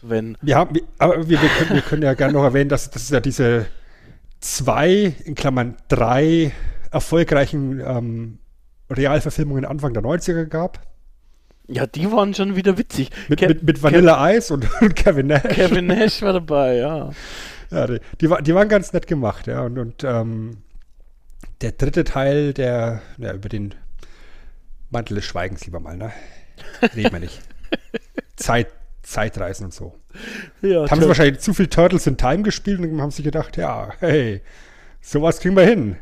Sven. 0.00 0.36
Wir- 0.42 0.56
aber 0.98 1.28
wir, 1.28 1.40
wir, 1.40 1.48
können, 1.48 1.74
wir 1.74 1.82
können 1.82 2.02
ja 2.02 2.14
gerne 2.14 2.32
noch 2.32 2.42
erwähnen, 2.44 2.68
dass, 2.68 2.90
dass 2.90 3.02
es 3.02 3.10
ja 3.10 3.20
diese 3.20 3.66
zwei, 4.40 5.14
in 5.24 5.34
Klammern 5.34 5.76
drei 5.88 6.52
erfolgreichen 6.90 7.80
ähm, 7.80 8.38
Realverfilmungen 8.90 9.64
Anfang 9.64 9.94
der 9.94 10.02
90er 10.02 10.44
gab. 10.46 10.80
Ja, 11.66 11.86
die 11.86 12.10
waren 12.12 12.34
schon 12.34 12.56
wieder 12.56 12.76
witzig. 12.76 13.10
Mit, 13.28 13.38
Ke- 13.40 13.48
mit, 13.48 13.62
mit 13.62 13.82
Vanilla 13.82 14.30
Ice 14.32 14.52
und, 14.52 14.68
und 14.82 14.94
Kevin 14.96 15.28
Nash. 15.28 15.42
Kevin 15.44 15.86
Nash 15.86 16.20
war 16.22 16.34
dabei, 16.34 16.76
ja. 16.76 17.10
Ja, 17.70 17.86
die, 17.86 18.00
die, 18.20 18.28
die 18.42 18.54
waren 18.54 18.68
ganz 18.68 18.92
nett 18.92 19.06
gemacht, 19.06 19.46
ja. 19.46 19.62
Und, 19.62 19.78
und 19.78 20.04
ähm, 20.04 20.58
der 21.62 21.72
dritte 21.72 22.04
Teil, 22.04 22.52
der, 22.52 23.00
ja, 23.18 23.32
über 23.32 23.48
den 23.48 23.74
Mantel 24.90 25.14
des 25.16 25.24
Schweigens 25.24 25.64
lieber 25.64 25.80
mal, 25.80 25.96
ne? 25.96 26.12
Reden 26.94 27.12
wir 27.12 27.20
nicht. 27.20 27.40
Zeit, 28.36 28.68
Zeitreisen 29.02 29.64
und 29.66 29.72
so. 29.74 29.94
ja 30.60 30.84
Da 30.84 30.90
haben 30.90 31.00
sie 31.00 31.08
wahrscheinlich 31.08 31.40
zu 31.40 31.54
viel 31.54 31.68
Turtles 31.68 32.06
in 32.06 32.16
Time 32.18 32.42
gespielt 32.42 32.80
und 32.80 33.00
haben 33.00 33.10
sich 33.10 33.24
gedacht, 33.24 33.56
ja, 33.56 33.88
hey, 34.00 34.42
sowas 35.00 35.40
kriegen 35.40 35.56
wir 35.56 35.64
hin. 35.64 35.96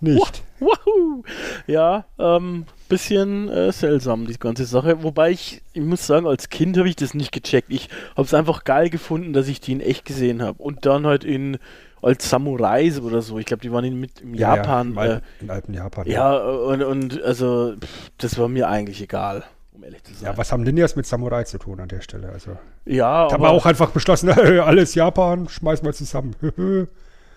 Nicht. 0.00 0.42
Wahoo! 0.60 1.24
Ja, 1.66 2.04
ähm, 2.18 2.66
bisschen 2.88 3.48
äh, 3.48 3.72
seltsam, 3.72 4.26
die 4.26 4.38
ganze 4.38 4.64
Sache. 4.64 5.02
Wobei 5.02 5.30
ich, 5.30 5.62
ich 5.72 5.82
muss 5.82 6.06
sagen, 6.06 6.26
als 6.26 6.48
Kind 6.48 6.76
habe 6.78 6.88
ich 6.88 6.96
das 6.96 7.14
nicht 7.14 7.32
gecheckt. 7.32 7.70
Ich 7.70 7.88
habe 8.16 8.22
es 8.22 8.34
einfach 8.34 8.64
geil 8.64 8.90
gefunden, 8.90 9.32
dass 9.32 9.48
ich 9.48 9.60
die 9.60 9.72
in 9.72 9.80
echt 9.80 10.04
gesehen 10.04 10.42
habe. 10.42 10.62
Und 10.62 10.86
dann 10.86 11.06
halt 11.06 11.24
in 11.24 11.58
als 12.02 12.30
Samurais 12.30 13.00
oder 13.00 13.22
so. 13.22 13.38
Ich 13.38 13.46
glaube, 13.46 13.60
die 13.60 13.72
waren 13.72 13.84
in, 13.84 13.98
mit, 13.98 14.20
im 14.20 14.34
Ja, 14.34 14.56
Japan. 14.56 14.94
Ja, 14.94 15.02
im 15.04 15.08
äh, 15.08 15.12
alten, 15.12 15.24
im 15.40 15.50
alten 15.50 15.74
Japan. 15.74 16.06
ja, 16.06 16.36
und, 16.36 16.82
und 16.82 17.22
also, 17.22 17.74
pff, 17.80 18.10
das 18.18 18.38
war 18.38 18.48
mir 18.48 18.68
eigentlich 18.68 19.02
egal, 19.02 19.44
um 19.72 19.82
ehrlich 19.84 20.02
zu 20.04 20.14
sein. 20.14 20.30
Ja, 20.30 20.38
was 20.38 20.52
haben 20.52 20.62
Ninjas 20.62 20.96
mit 20.96 21.06
Samurai 21.06 21.44
zu 21.44 21.58
tun 21.58 21.80
an 21.80 21.88
der 21.88 22.00
Stelle? 22.00 22.28
Also, 22.30 22.56
ja 22.84 23.28
haben 23.30 23.42
wir 23.42 23.50
auch 23.50 23.66
einfach 23.66 23.90
beschlossen, 23.90 24.30
alles 24.60 24.94
Japan, 24.94 25.48
schmeißen 25.48 25.84
wir 25.84 25.92
zusammen. 25.92 26.36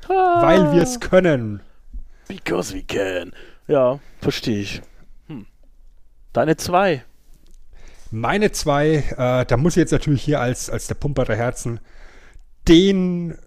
Weil 0.07 0.73
wir 0.73 0.83
es 0.83 0.99
können. 0.99 1.61
Because 2.27 2.73
we 2.73 2.83
can. 2.83 3.31
Ja, 3.67 3.99
verstehe 4.19 4.59
ich. 4.61 4.81
Deine 6.33 6.55
zwei. 6.57 7.03
Meine 8.09 8.51
zwei, 8.51 9.03
äh, 9.17 9.45
da 9.45 9.57
muss 9.57 9.73
ich 9.73 9.81
jetzt 9.81 9.91
natürlich 9.91 10.23
hier 10.23 10.39
als, 10.39 10.69
als 10.69 10.87
der 10.87 10.95
Pumper 10.95 11.25
der 11.25 11.37
Herzen 11.37 11.79
den 12.67 13.37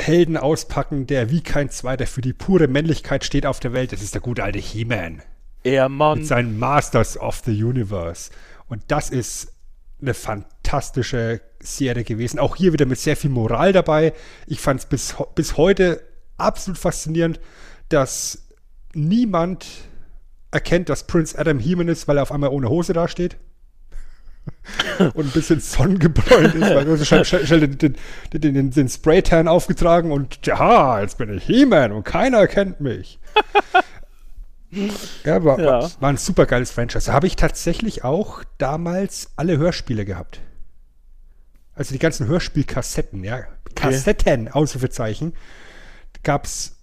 Helden 0.00 0.36
auspacken, 0.36 1.06
der 1.06 1.30
wie 1.30 1.42
kein 1.42 1.70
zweiter 1.70 2.06
für 2.06 2.20
die 2.20 2.32
pure 2.32 2.66
Männlichkeit 2.66 3.24
steht 3.24 3.46
auf 3.46 3.60
der 3.60 3.72
Welt. 3.72 3.92
Das 3.92 4.02
ist 4.02 4.14
der 4.14 4.20
gute 4.20 4.42
alte 4.42 4.58
He-Man. 4.58 5.22
Er 5.62 5.88
Mann. 5.88 6.18
Mit 6.18 6.26
seinen 6.26 6.58
Masters 6.58 7.18
of 7.18 7.42
the 7.44 7.64
Universe. 7.64 8.30
Und 8.66 8.82
das 8.88 9.10
ist 9.10 9.52
eine 10.00 10.14
fantastische 10.14 11.40
Serie 11.60 12.04
gewesen. 12.04 12.38
Auch 12.38 12.56
hier 12.56 12.72
wieder 12.72 12.86
mit 12.86 12.98
sehr 12.98 13.16
viel 13.16 13.30
Moral 13.30 13.72
dabei. 13.72 14.12
Ich 14.46 14.60
fand 14.60 14.80
es 14.80 14.86
bis, 14.86 15.16
bis 15.34 15.56
heute 15.56 16.02
absolut 16.36 16.78
faszinierend, 16.78 17.40
dass 17.88 18.48
niemand 18.92 19.66
erkennt, 20.54 20.88
dass 20.88 21.06
Prince 21.06 21.38
Adam 21.38 21.58
He-Man 21.58 21.88
ist, 21.88 22.08
weil 22.08 22.18
er 22.18 22.22
auf 22.22 22.32
einmal 22.32 22.50
ohne 22.50 22.68
Hose 22.68 22.92
dasteht. 22.92 23.36
und 24.98 25.26
ein 25.26 25.30
bisschen 25.30 25.60
sonnengebräunt 25.60 26.54
ist, 26.54 26.60
weil 26.60 26.88
er 26.88 27.04
schnell, 27.04 27.24
schnell, 27.24 27.66
den, 27.66 27.96
den, 28.32 28.54
den, 28.54 28.70
den, 28.70 28.88
Spraytan 28.88 29.48
aufgetragen 29.48 30.12
und 30.12 30.46
ja, 30.46 31.00
jetzt 31.00 31.16
bin 31.16 31.34
ich 31.34 31.44
He-Man 31.44 31.92
und 31.92 32.04
keiner 32.04 32.38
erkennt 32.38 32.80
mich. 32.80 33.18
Ja, 35.22 35.44
war, 35.44 35.60
Ja. 35.60 35.82
War, 35.82 35.90
war 36.00 36.08
ein 36.08 36.16
super 36.16 36.46
geiles 36.46 36.72
Franchise. 36.72 37.06
Da 37.06 37.12
habe 37.12 37.28
ich 37.28 37.36
tatsächlich 37.36 38.02
auch 38.02 38.42
damals 38.58 39.30
alle 39.36 39.56
Hörspiele 39.56 40.04
gehabt. 40.04 40.40
Also 41.74 41.92
die 41.92 42.00
ganzen 42.00 42.26
Hörspielkassetten, 42.26 43.22
ja. 43.22 43.44
Kassetten, 43.76 44.48
Ausrufezeichen. 44.48 45.34
Gab 46.24 46.46
es 46.46 46.74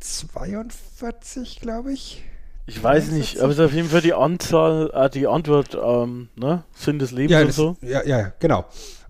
42, 0.00 1.60
glaube 1.60 1.92
ich. 1.92 2.24
Ich 2.66 2.82
weiß 2.82 3.10
nicht, 3.12 3.40
aber 3.40 3.50
es 3.50 3.58
ist 3.58 3.64
auf 3.64 3.72
jeden 3.72 3.88
Fall 3.88 4.02
die 4.02 4.12
Anzahl, 4.12 4.90
äh, 4.92 5.08
die 5.08 5.26
Antwort, 5.26 5.74
ähm, 5.82 6.28
ne? 6.36 6.64
Sinn 6.74 6.98
des 6.98 7.12
Lebens 7.12 7.32
Ja, 7.32 7.40
und 7.40 7.46
das, 7.48 7.56
so. 7.56 7.76
ja, 7.80 8.04
ja, 8.04 8.32
genau. 8.38 8.66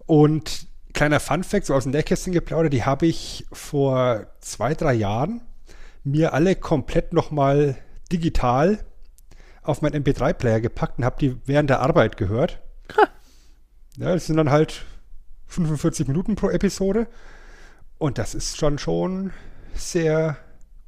Und 0.07 0.67
kleiner 0.93 1.19
Fun-Fact, 1.21 1.67
so 1.67 1.75
aus 1.75 1.83
dem 1.83 1.93
Nähkästchen 1.93 2.33
geplaudert, 2.33 2.73
die 2.73 2.85
habe 2.85 3.07
ich 3.07 3.47
vor 3.53 4.27
zwei, 4.41 4.75
drei 4.75 4.95
Jahren 4.95 5.41
mir 6.05 6.33
alle 6.35 6.55
komplett 6.55 7.13
nochmal 7.13 7.77
digital 8.13 8.79
auf 9.63 9.83
meinen 9.83 10.03
MP3-Player 10.05 10.61
gepackt 10.61 10.99
und 10.99 11.05
habe 11.05 11.17
die 11.21 11.37
während 11.45 11.69
der 11.69 11.81
Arbeit 11.81 12.17
gehört. 12.17 12.61
Ja, 13.97 14.15
das 14.15 14.27
sind 14.27 14.37
dann 14.37 14.51
halt 14.51 14.85
45 15.49 16.07
Minuten 16.07 16.37
pro 16.37 16.49
Episode. 16.49 17.09
Und 17.99 18.19
das 18.19 18.35
ist 18.35 18.57
schon 18.57 18.79
schon 18.79 19.33
sehr 19.75 20.37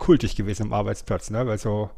kultig 0.00 0.34
gewesen 0.34 0.64
am 0.64 0.72
Arbeitsplatz, 0.72 1.30
ne? 1.30 1.46
Weil 1.46 1.58
so 1.58 1.90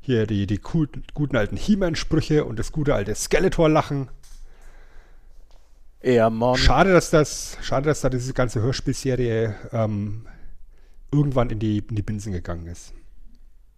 hier 0.00 0.26
die, 0.26 0.46
die 0.46 0.60
guten 0.60 1.36
alten 1.36 1.56
He-Man-Sprüche 1.56 2.44
und 2.44 2.58
das 2.58 2.70
gute 2.70 2.94
alte 2.94 3.14
Skeletor-Lachen. 3.14 4.08
Er 6.00 6.30
Mann. 6.30 6.56
Schade, 6.56 6.92
dass 6.92 7.10
das, 7.10 7.58
schade, 7.60 7.86
dass 7.86 8.00
da 8.00 8.08
diese 8.08 8.32
ganze 8.32 8.62
Hörspielserie 8.62 9.54
ähm, 9.72 10.26
irgendwann 11.12 11.50
in 11.50 11.58
die, 11.58 11.78
in 11.78 11.96
die 11.96 12.02
Binsen 12.02 12.32
gegangen 12.32 12.66
ist. 12.66 12.94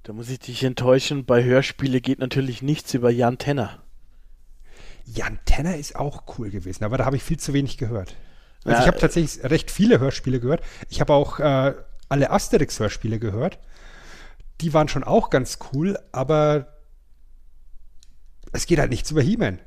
Da 0.05 0.13
muss 0.13 0.29
ich 0.29 0.39
dich 0.39 0.63
enttäuschen, 0.63 1.25
bei 1.25 1.43
Hörspiele 1.43 2.01
geht 2.01 2.19
natürlich 2.19 2.63
nichts 2.63 2.95
über 2.95 3.11
Jan 3.11 3.39
Tenner. 3.39 3.83
Jan 5.05 5.39
Tenner 5.45 5.77
ist 5.77 5.97
auch 5.97 6.25
cool 6.39 6.51
gewesen, 6.51 6.85
aber 6.85 6.99
da 6.99 7.05
habe 7.05 7.17
ich 7.17 7.23
viel 7.25 7.39
zu 7.39 7.53
wenig 7.53 7.79
gehört. 7.79 8.17
Also 8.65 8.77
Ja, 8.77 8.81
ich 8.81 8.87
habe 8.87 8.99
tatsächlich 8.99 9.43
recht 9.45 9.71
viele 9.71 9.99
Hörspiele 9.99 10.39
gehört. 10.39 10.63
Ich 10.89 11.01
habe 11.01 11.13
auch 11.13 11.41
äh, 11.41 11.75
alle 12.13 12.31
Asterix-Hörspiele 12.31 13.19
gehört. 13.19 13.59
Die 14.61 14.75
waren 14.75 14.89
schon 14.89 15.03
auch 15.03 15.31
ganz 15.31 15.59
cool, 15.73 15.99
aber 16.13 16.69
es 18.53 18.67
geht 18.67 18.79
halt 18.79 18.91
nichts 18.91 19.11
über 19.11 19.23
He-Man. 19.23 19.59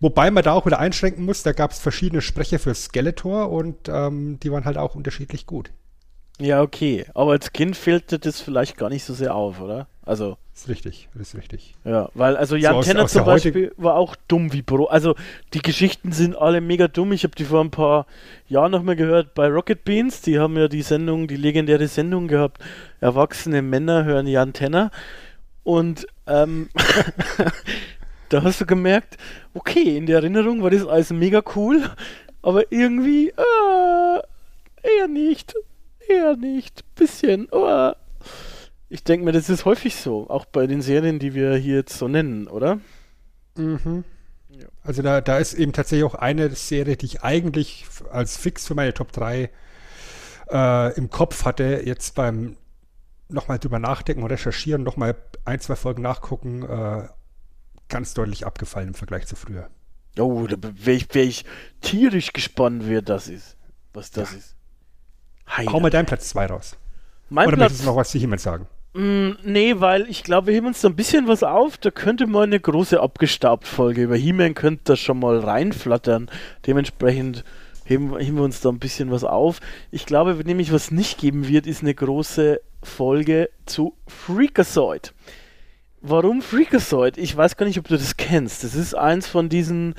Wobei 0.00 0.32
man 0.32 0.42
da 0.42 0.52
auch 0.52 0.66
wieder 0.66 0.80
einschränken 0.80 1.24
muss, 1.24 1.44
da 1.44 1.52
gab 1.52 1.70
es 1.70 1.78
verschiedene 1.78 2.20
Sprecher 2.20 2.58
für 2.58 2.74
Skeletor 2.74 3.50
und 3.50 3.88
ähm, 3.88 4.40
die 4.40 4.50
waren 4.50 4.64
halt 4.64 4.76
auch 4.76 4.96
unterschiedlich 4.96 5.46
gut. 5.46 5.70
Ja, 6.40 6.62
okay. 6.62 7.06
Aber 7.14 7.30
als 7.30 7.52
Kind 7.52 7.76
fällt 7.76 8.10
dir 8.10 8.18
das 8.18 8.40
vielleicht 8.40 8.76
gar 8.76 8.88
nicht 8.88 9.04
so 9.04 9.14
sehr 9.14 9.36
auf, 9.36 9.60
oder? 9.60 9.86
Also, 10.02 10.38
ist 10.54 10.68
richtig, 10.68 11.08
das 11.14 11.28
ist 11.28 11.34
richtig. 11.36 11.74
ja, 11.84 12.08
weil, 12.14 12.36
also 12.36 12.56
Jan 12.56 12.74
aus- 12.74 12.84
Tenner 12.86 13.04
aus 13.04 13.12
zum 13.12 13.24
Beispiel 13.24 13.72
war 13.78 13.94
auch 13.96 14.14
dumm 14.28 14.52
wie 14.52 14.62
Bro. 14.62 14.86
Also, 14.86 15.14
die 15.54 15.62
Geschichten 15.62 16.12
sind 16.12 16.36
alle 16.36 16.60
mega 16.60 16.88
dumm. 16.88 17.12
Ich 17.12 17.24
habe 17.24 17.34
die 17.34 17.44
vor 17.44 17.62
ein 17.62 17.70
paar 17.70 18.06
Jahren 18.48 18.70
noch 18.72 18.82
mal 18.82 18.94
gehört 18.96 19.34
bei 19.34 19.48
Rocket 19.48 19.82
Beans. 19.84 20.20
Die 20.20 20.38
haben 20.38 20.56
ja 20.56 20.68
die 20.68 20.82
Sendung, 20.82 21.26
die 21.26 21.36
legendäre 21.36 21.88
Sendung 21.88 22.28
gehabt. 22.28 22.62
Erwachsene 23.00 23.62
Männer 23.62 24.04
hören 24.04 24.26
Jan 24.26 24.52
Tenner. 24.52 24.90
Und, 25.64 26.06
ähm, 26.26 26.68
da 28.28 28.42
hast 28.42 28.60
du 28.60 28.66
gemerkt, 28.66 29.16
okay, 29.54 29.96
in 29.96 30.06
der 30.06 30.16
Erinnerung 30.18 30.62
war 30.62 30.70
das 30.70 30.86
alles 30.86 31.10
mega 31.10 31.42
cool, 31.56 31.82
aber 32.42 32.70
irgendwie, 32.72 33.28
äh, 33.28 34.18
eher 34.98 35.08
nicht. 35.08 35.54
Eher 36.08 36.36
nicht. 36.36 36.82
Bisschen. 36.94 37.48
Oh. 37.52 37.92
Ich 38.92 39.04
denke 39.04 39.24
mir, 39.24 39.32
das 39.32 39.48
ist 39.48 39.64
häufig 39.64 39.96
so, 39.96 40.28
auch 40.28 40.44
bei 40.44 40.66
den 40.66 40.82
Serien, 40.82 41.18
die 41.18 41.32
wir 41.32 41.56
hier 41.56 41.76
jetzt 41.76 41.96
so 41.96 42.08
nennen, 42.08 42.46
oder? 42.46 42.78
Mhm. 43.56 44.04
Ja. 44.50 44.66
Also 44.82 45.00
da, 45.00 45.22
da 45.22 45.38
ist 45.38 45.54
eben 45.54 45.72
tatsächlich 45.72 46.04
auch 46.04 46.14
eine 46.14 46.50
Serie, 46.50 46.98
die 46.98 47.06
ich 47.06 47.22
eigentlich 47.22 47.86
als 48.10 48.36
Fix 48.36 48.66
für 48.66 48.74
meine 48.74 48.92
Top 48.92 49.10
3 49.12 49.48
äh, 50.50 50.94
im 50.98 51.08
Kopf 51.08 51.46
hatte, 51.46 51.80
jetzt 51.86 52.14
beim 52.14 52.58
nochmal 53.30 53.58
drüber 53.58 53.78
nachdenken 53.78 54.24
und 54.24 54.30
recherchieren, 54.30 54.82
nochmal 54.82 55.16
ein, 55.46 55.58
zwei 55.60 55.74
Folgen 55.76 56.02
nachgucken, 56.02 56.62
äh, 56.62 57.08
ganz 57.88 58.12
deutlich 58.12 58.44
abgefallen 58.44 58.88
im 58.88 58.94
Vergleich 58.94 59.26
zu 59.26 59.36
früher. 59.36 59.70
Oh, 60.18 60.46
da 60.46 60.58
wäre 60.60 60.96
ich, 60.98 61.14
wär 61.14 61.24
ich 61.24 61.46
tierisch 61.80 62.34
gespannt, 62.34 62.82
wer 62.84 63.00
das 63.00 63.28
ist. 63.28 63.56
Was 63.94 64.10
das 64.10 64.34
ist. 64.34 64.54
Heiler. 65.48 65.72
Hau 65.72 65.80
mal 65.80 65.88
deinen 65.88 66.04
Platz 66.04 66.28
2 66.28 66.44
raus. 66.44 66.76
mein 67.30 67.48
Oder 67.48 67.56
Platz. 67.56 67.70
möchtest 67.70 67.84
du 67.84 67.86
noch 67.86 67.96
was 67.96 68.10
zu 68.10 68.18
jemand 68.18 68.42
sagen? 68.42 68.66
Mm, 68.94 69.30
nee, 69.42 69.74
weil 69.78 70.08
ich 70.10 70.22
glaube, 70.22 70.48
wir 70.48 70.54
heben 70.54 70.66
uns 70.66 70.82
da 70.82 70.88
ein 70.88 70.96
bisschen 70.96 71.26
was 71.26 71.42
auf. 71.42 71.78
Da 71.78 71.90
könnte 71.90 72.26
mal 72.26 72.42
eine 72.44 72.60
große 72.60 73.00
Abgestaubt-Folge 73.00 74.02
über 74.02 74.16
He-Man 74.16 74.54
könnte 74.54 74.82
da 74.84 74.96
schon 74.96 75.18
mal 75.18 75.38
reinflattern. 75.38 76.30
Dementsprechend 76.66 77.44
heben, 77.84 78.16
heben 78.18 78.36
wir 78.36 78.44
uns 78.44 78.60
da 78.60 78.68
ein 78.68 78.78
bisschen 78.78 79.10
was 79.10 79.24
auf. 79.24 79.60
Ich 79.90 80.04
glaube, 80.04 80.34
nämlich, 80.44 80.72
was 80.72 80.90
nicht 80.90 81.18
geben 81.18 81.48
wird, 81.48 81.66
ist 81.66 81.82
eine 81.82 81.94
große 81.94 82.60
Folge 82.82 83.48
zu 83.64 83.94
Freakazoid. 84.06 85.14
Warum 86.02 86.42
Freakazoid? 86.42 87.16
Ich 87.16 87.34
weiß 87.34 87.56
gar 87.56 87.64
nicht, 87.64 87.78
ob 87.78 87.88
du 87.88 87.96
das 87.96 88.16
kennst. 88.16 88.64
Das 88.64 88.74
ist 88.74 88.94
eins 88.94 89.26
von 89.26 89.48
diesen 89.48 89.94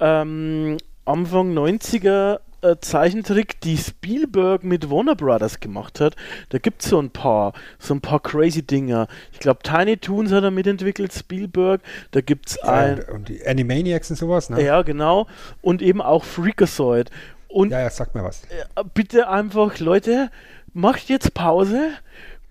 ähm, 0.00 0.78
Anfang 1.04 1.52
90er 1.52 2.40
äh, 2.62 2.76
Zeichentrick, 2.80 3.60
die 3.60 3.76
Spielberg 3.76 4.64
mit 4.64 4.90
Warner 4.90 5.14
Brothers 5.14 5.60
gemacht 5.60 6.00
hat. 6.00 6.16
Da 6.50 6.58
gibt 6.58 6.82
es 6.82 6.88
so 6.88 6.98
ein 6.98 7.10
paar, 7.10 7.52
so 7.78 7.94
ein 7.94 8.00
paar 8.00 8.20
crazy 8.20 8.62
Dinger. 8.62 9.08
Ich 9.32 9.40
glaube, 9.40 9.60
Tiny 9.62 9.96
Toons 9.96 10.32
hat 10.32 10.44
er 10.44 10.50
mitentwickelt, 10.50 11.12
Spielberg. 11.12 11.80
Da 12.12 12.20
gibt 12.20 12.50
es 12.50 12.58
ein. 12.62 13.00
und, 13.00 13.08
und 13.08 13.28
die 13.28 13.46
Animaniacs 13.46 14.10
und 14.10 14.16
sowas, 14.16 14.50
ne? 14.50 14.62
Ja, 14.62 14.82
genau. 14.82 15.26
Und 15.60 15.82
eben 15.82 16.00
auch 16.00 16.24
Freakazoid. 16.24 17.10
Und 17.48 17.70
ja, 17.70 17.80
ja, 17.80 17.90
sag 17.90 18.14
mir 18.14 18.24
was. 18.24 18.44
äh, 18.44 18.84
bitte 18.94 19.28
einfach, 19.28 19.78
Leute, 19.78 20.30
macht 20.72 21.08
jetzt 21.08 21.34
Pause, 21.34 21.90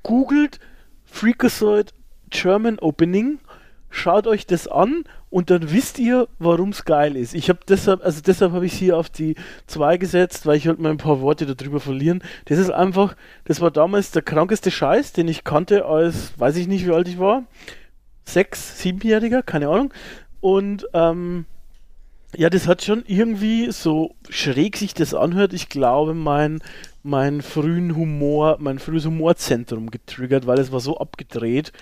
googelt 0.04 0.60
Freakazoid 1.06 1.94
German 2.30 2.80
Opening, 2.80 3.40
schaut 3.92 4.26
euch 4.26 4.48
das 4.48 4.68
an 4.68 5.04
und 5.30 5.50
dann 5.50 5.72
wisst 5.72 6.00
ihr, 6.00 6.28
warum 6.40 6.70
es 6.70 6.86
geil 6.86 7.16
ist. 7.16 7.36
Ich 7.36 7.50
habe 7.50 7.60
deshalb, 7.68 8.04
also 8.04 8.22
deshalb 8.26 8.54
habe 8.54 8.66
ich 8.66 8.74
hier 8.74 8.98
auf 8.98 9.10
die 9.10 9.36
2 9.68 9.98
gesetzt, 9.98 10.46
weil 10.46 10.58
ich 10.58 10.68
wollte 10.68 10.82
mal 10.82 10.90
ein 10.90 10.98
paar 10.98 11.22
Worte 11.22 11.46
darüber 11.46 11.80
verlieren. 11.80 12.24
Das 12.46 12.58
ist 12.58 12.72
einfach, 12.72 13.16
das 13.46 13.62
war 13.62 13.70
damals 13.70 14.12
der 14.12 14.24
krankeste 14.24 14.72
Scheiß, 14.72 15.14
den 15.14 15.28
ich 15.28 15.44
kannte 15.44 15.86
als, 15.86 16.34
weiß 16.40 16.56
ich 16.58 16.68
nicht, 16.68 16.88
wie 16.88 16.92
alt 16.92 17.08
ich 17.08 17.20
war, 17.20 17.44
sechs, 18.26 18.82
siebenjähriger, 18.82 19.44
keine 19.44 19.70
Ahnung. 19.70 19.94
Und 20.40 20.88
ähm, 20.94 21.46
ja, 22.36 22.50
das 22.50 22.68
hat 22.68 22.82
schon 22.82 23.04
irgendwie 23.08 23.72
so 23.72 24.16
schräg 24.30 24.78
sich 24.78 24.94
das 24.94 25.14
anhört. 25.14 25.54
Ich 25.54 25.70
glaube, 25.70 26.14
mein, 26.14 26.62
mein 27.04 27.42
frühen 27.42 27.96
Humor, 27.96 28.58
mein 28.60 28.80
frühes 28.80 29.06
Humorzentrum 29.06 29.92
getriggert, 29.92 30.48
weil 30.48 30.60
es 30.60 30.72
war 30.72 30.80
so 30.80 30.98
abgedreht. 30.98 31.74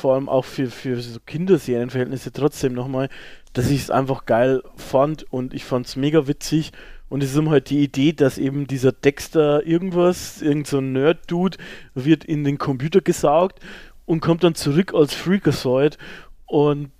Vor 0.00 0.14
allem 0.14 0.28
auch 0.28 0.44
für, 0.44 0.68
für 0.70 1.00
so 1.00 1.20
Kinderserienverhältnisse 1.24 2.32
trotzdem 2.32 2.72
nochmal, 2.72 3.08
dass 3.52 3.70
ich 3.70 3.82
es 3.82 3.90
einfach 3.90 4.26
geil 4.26 4.62
fand 4.76 5.30
und 5.32 5.54
ich 5.54 5.64
fand 5.64 5.86
es 5.86 5.96
mega 5.96 6.26
witzig. 6.26 6.72
Und 7.08 7.24
es 7.24 7.32
ist 7.32 7.36
immer 7.36 7.50
halt 7.50 7.70
die 7.70 7.82
Idee, 7.82 8.12
dass 8.12 8.38
eben 8.38 8.68
dieser 8.68 8.92
Dexter 8.92 9.66
irgendwas, 9.66 10.42
irgend 10.42 10.68
so 10.68 10.78
ein 10.78 10.92
Nerd-Dude, 10.92 11.58
wird 11.94 12.24
in 12.24 12.44
den 12.44 12.56
Computer 12.56 13.00
gesaugt 13.00 13.58
und 14.06 14.20
kommt 14.20 14.44
dann 14.44 14.54
zurück 14.54 14.94
als 14.94 15.12
Freakazoid. 15.12 15.98
Und 16.46 16.92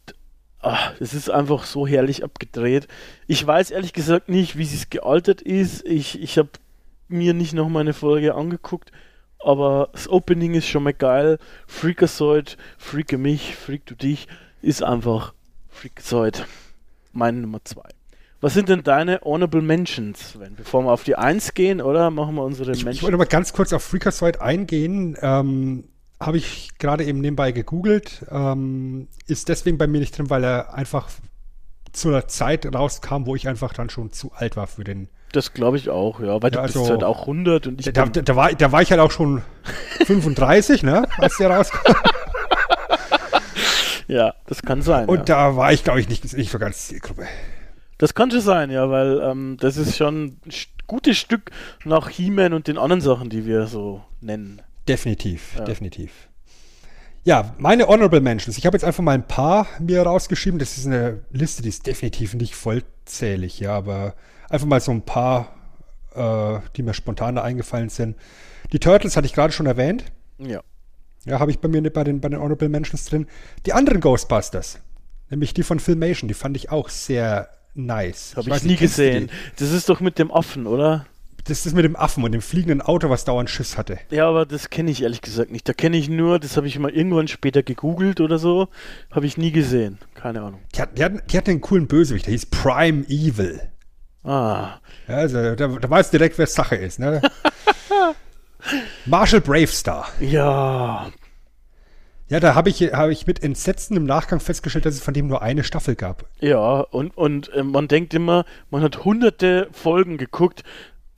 ach, 0.60 0.94
es 1.00 1.14
ist 1.14 1.30
einfach 1.30 1.64
so 1.64 1.86
herrlich 1.86 2.24
abgedreht. 2.24 2.88
Ich 3.28 3.46
weiß 3.46 3.70
ehrlich 3.70 3.92
gesagt 3.92 4.28
nicht, 4.28 4.58
wie 4.58 4.64
es 4.64 4.90
gealtert 4.90 5.42
ist. 5.42 5.86
Ich, 5.86 6.20
ich 6.20 6.38
habe 6.38 6.50
mir 7.08 7.32
nicht 7.32 7.54
noch 7.54 7.68
mal 7.68 7.80
eine 7.80 7.94
Folge 7.94 8.34
angeguckt, 8.34 8.90
aber 9.44 9.88
das 9.92 10.08
Opening 10.08 10.54
ist 10.54 10.66
schon 10.68 10.82
mal 10.82 10.92
geil. 10.94 11.38
Freakazoid, 11.66 12.56
freake 12.78 13.18
mich, 13.18 13.56
freak 13.56 13.86
du 13.86 13.94
dich, 13.94 14.28
ist 14.62 14.82
einfach 14.82 15.34
Freakazoid. 15.68 16.46
Meine 17.12 17.38
Nummer 17.38 17.60
2. 17.64 17.82
Was 18.42 18.54
sind 18.54 18.68
denn 18.68 18.82
deine 18.82 19.20
Honorable 19.22 19.60
Mentions, 19.60 20.30
Sven? 20.30 20.54
Bevor 20.56 20.82
wir 20.84 20.92
auf 20.92 21.04
die 21.04 21.16
1 21.16 21.54
gehen, 21.54 21.80
oder 21.82 22.10
machen 22.10 22.34
wir 22.36 22.42
unsere 22.44 22.72
Ich, 22.72 22.78
ich 22.78 22.84
Mentions? 22.84 23.02
wollte 23.02 23.16
mal 23.18 23.24
ganz 23.24 23.52
kurz 23.52 23.72
auf 23.72 23.82
Freakazoid 23.84 24.40
eingehen. 24.40 25.16
Ähm, 25.20 25.84
Habe 26.18 26.38
ich 26.38 26.70
gerade 26.78 27.04
eben 27.04 27.20
nebenbei 27.20 27.52
gegoogelt. 27.52 28.24
Ähm, 28.30 29.08
ist 29.26 29.48
deswegen 29.48 29.76
bei 29.78 29.86
mir 29.86 30.00
nicht 30.00 30.16
drin, 30.16 30.30
weil 30.30 30.44
er 30.44 30.74
einfach 30.74 31.08
zu 31.92 32.08
einer 32.08 32.28
Zeit 32.28 32.66
rauskam, 32.74 33.26
wo 33.26 33.34
ich 33.36 33.48
einfach 33.48 33.72
dann 33.72 33.90
schon 33.90 34.12
zu 34.12 34.32
alt 34.32 34.56
war 34.56 34.66
für 34.66 34.84
den. 34.84 35.08
Das 35.32 35.52
glaube 35.52 35.76
ich 35.76 35.90
auch, 35.90 36.20
ja, 36.20 36.42
weil 36.42 36.52
Ja, 36.52 36.60
du 36.60 36.62
bist 36.62 36.76
also- 36.76 36.88
halt 36.90 37.04
auch 37.04 37.26
100 37.26 37.66
und 37.68 37.80
ich 37.80 37.92
Da, 37.92 38.04
bin, 38.04 38.12
da, 38.12 38.22
da, 38.22 38.36
war, 38.36 38.52
da 38.52 38.72
war 38.72 38.82
ich 38.82 38.90
halt 38.90 39.00
auch 39.00 39.12
schon 39.12 39.42
35, 40.06 40.82
ne, 40.82 41.06
als 41.18 41.36
der 41.36 41.50
rauskam. 41.50 41.92
ja, 44.08 44.34
das 44.46 44.62
kann 44.62 44.82
sein. 44.82 45.08
Und 45.08 45.18
ja. 45.18 45.24
da 45.24 45.56
war 45.56 45.72
ich, 45.72 45.84
glaube 45.84 46.00
ich, 46.00 46.08
nicht, 46.08 46.36
nicht 46.36 46.50
so 46.50 46.58
ganz 46.58 46.88
Zielgruppe. 46.88 47.26
Das 47.98 48.14
schon 48.14 48.40
sein, 48.40 48.70
ja, 48.70 48.90
weil 48.90 49.20
ähm, 49.22 49.56
das 49.60 49.76
ist 49.76 49.96
schon 49.96 50.24
ein 50.24 50.40
gutes 50.86 51.18
Stück 51.18 51.50
nach 51.84 52.08
He-Man 52.08 52.52
und 52.54 52.66
den 52.66 52.78
anderen 52.78 53.00
Sachen, 53.00 53.28
die 53.30 53.46
wir 53.46 53.66
so 53.66 54.02
nennen. 54.20 54.62
Definitiv, 54.88 55.54
Ja. 55.58 55.64
definitiv. 55.64 56.12
Ja, 57.22 57.54
meine 57.58 57.86
Honorable 57.86 58.22
Mentions. 58.22 58.56
Ich 58.56 58.64
habe 58.64 58.74
jetzt 58.74 58.84
einfach 58.84 59.02
mal 59.04 59.12
ein 59.12 59.26
paar 59.26 59.66
mir 59.78 60.02
rausgeschrieben. 60.02 60.58
Das 60.58 60.78
ist 60.78 60.86
eine 60.86 61.20
Liste, 61.30 61.62
die 61.62 61.68
ist 61.68 61.86
definitiv 61.86 62.32
nicht 62.34 62.54
vollzählig, 62.54 63.60
ja, 63.60 63.76
aber 63.76 64.14
einfach 64.50 64.66
mal 64.66 64.80
so 64.80 64.90
ein 64.90 65.02
paar, 65.02 65.54
äh, 66.14 66.58
die 66.76 66.82
mir 66.82 66.92
spontan 66.92 67.36
da 67.36 67.42
eingefallen 67.42 67.88
sind. 67.88 68.16
Die 68.72 68.78
Turtles 68.78 69.16
hatte 69.16 69.26
ich 69.26 69.32
gerade 69.32 69.52
schon 69.52 69.66
erwähnt. 69.66 70.04
Ja. 70.38 70.60
Ja, 71.24 71.38
habe 71.38 71.50
ich 71.50 71.58
bei 71.58 71.68
mir 71.68 71.82
bei 71.90 72.04
den, 72.04 72.20
bei 72.20 72.28
den 72.28 72.40
Honorable 72.40 72.68
Mentions 72.68 73.04
drin. 73.06 73.26
Die 73.66 73.72
anderen 73.72 74.00
Ghostbusters, 74.00 74.80
nämlich 75.28 75.54
die 75.54 75.62
von 75.62 75.78
Filmation, 75.78 76.28
die 76.28 76.34
fand 76.34 76.56
ich 76.56 76.70
auch 76.70 76.88
sehr 76.88 77.50
nice. 77.74 78.32
Habe 78.36 78.48
ich, 78.48 78.54
weiß 78.54 78.64
nie 78.64 78.76
gesehen. 78.76 79.30
Das 79.58 79.70
ist 79.70 79.88
doch 79.88 80.00
mit 80.00 80.18
dem 80.18 80.30
Affen, 80.30 80.66
oder? 80.66 81.06
Das 81.44 81.66
ist 81.66 81.74
mit 81.74 81.84
dem 81.84 81.96
Affen 81.96 82.24
und 82.24 82.32
dem 82.32 82.42
fliegenden 82.42 82.80
Auto, 82.80 83.08
was 83.10 83.24
dauernd 83.24 83.50
Schiss 83.50 83.76
hatte. 83.76 83.98
Ja, 84.10 84.28
aber 84.28 84.46
das 84.46 84.70
kenne 84.70 84.90
ich 84.90 85.02
ehrlich 85.02 85.20
gesagt 85.20 85.50
nicht. 85.50 85.68
Da 85.68 85.72
kenne 85.72 85.96
ich 85.96 86.08
nur, 86.08 86.38
das 86.38 86.56
habe 86.56 86.66
ich 86.66 86.78
mal 86.78 86.90
irgendwann 86.90 87.28
später 87.28 87.62
gegoogelt 87.62 88.20
oder 88.20 88.38
so. 88.38 88.68
Habe 89.10 89.26
ich 89.26 89.36
nie 89.36 89.50
gesehen. 89.50 89.98
Keine 90.14 90.42
Ahnung. 90.42 90.60
Die, 90.74 90.80
hat, 90.80 90.98
die, 90.98 91.04
hatten, 91.04 91.22
die 91.30 91.36
hatten 91.36 91.50
einen 91.50 91.60
coolen 91.60 91.86
Bösewicht, 91.86 92.26
der 92.26 92.32
hieß 92.32 92.46
Prime 92.46 93.04
Evil. 93.08 93.69
Ah, 94.22 94.78
Ja, 95.08 95.14
also 95.16 95.54
da, 95.54 95.66
da 95.68 95.90
weiß 95.90 96.10
direkt, 96.10 96.36
wer 96.38 96.46
Sache 96.46 96.76
ist. 96.76 96.98
Ne? 96.98 97.22
Marshall 99.06 99.40
Bravestar. 99.40 100.08
ja. 100.20 101.10
Ja, 102.28 102.38
da 102.38 102.54
habe 102.54 102.68
ich, 102.70 102.80
hab 102.80 103.10
ich 103.10 103.26
mit 103.26 103.42
Entsetzen 103.42 103.96
im 103.96 104.04
Nachgang 104.04 104.38
festgestellt, 104.38 104.86
dass 104.86 104.94
es 104.94 105.02
von 105.02 105.14
dem 105.14 105.26
nur 105.26 105.42
eine 105.42 105.64
Staffel 105.64 105.96
gab. 105.96 106.26
Ja, 106.38 106.78
und, 106.82 107.16
und 107.16 107.48
äh, 107.54 107.64
man 107.64 107.88
denkt 107.88 108.14
immer, 108.14 108.44
man 108.70 108.82
hat 108.84 109.04
hunderte 109.04 109.68
Folgen 109.72 110.16
geguckt. 110.16 110.62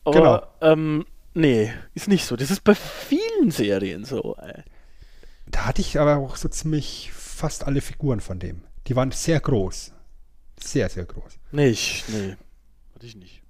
Aber, 0.05 0.55
Genau. 0.61 0.73
ähm, 0.73 1.05
nee, 1.35 1.71
ist 1.93 2.09
nicht 2.09 2.25
so. 2.25 2.35
Das 2.35 2.51
ist 2.51 2.65
bei 2.65 2.75
vielen 2.75 3.51
Serien 3.51 4.07
so. 4.07 4.37
Ey. 4.41 4.63
Da 5.49 5.67
hatte 5.67 5.83
ich 5.83 6.01
aber 6.01 6.17
auch 6.17 6.37
so 6.37 6.49
ziemlich 6.49 7.11
fast 7.13 7.67
alle 7.67 7.83
Figuren 7.83 8.21
von 8.21 8.39
dem. 8.39 8.63
Die 8.87 8.97
waren 8.97 9.11
sehr 9.11 9.39
groß. 9.39 9.93
Sehr, 10.63 10.89
sehr 10.89 11.05
groß. 11.05 11.39
Nicht, 11.51 12.05
nee. 12.09 12.37
Hatte 13.03 13.09
ich 13.09 13.17
nicht. 13.17 13.43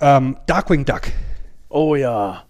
Ähm, 0.00 0.38
Darkwing 0.46 0.86
Duck. 0.86 1.02
Oh 1.68 1.94
ja. 1.94 2.44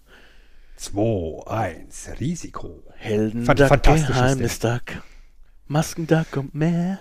2, 0.77 1.49
1, 1.49 2.11
Risiko. 2.21 2.85
Helden 2.95 3.45
Fan- 3.45 3.57
Duck, 3.57 3.83
Geheimnis 3.83 4.61
Duck. 4.61 4.83
Maskenduck 5.67 6.37
und 6.37 6.55
mehr. 6.55 7.01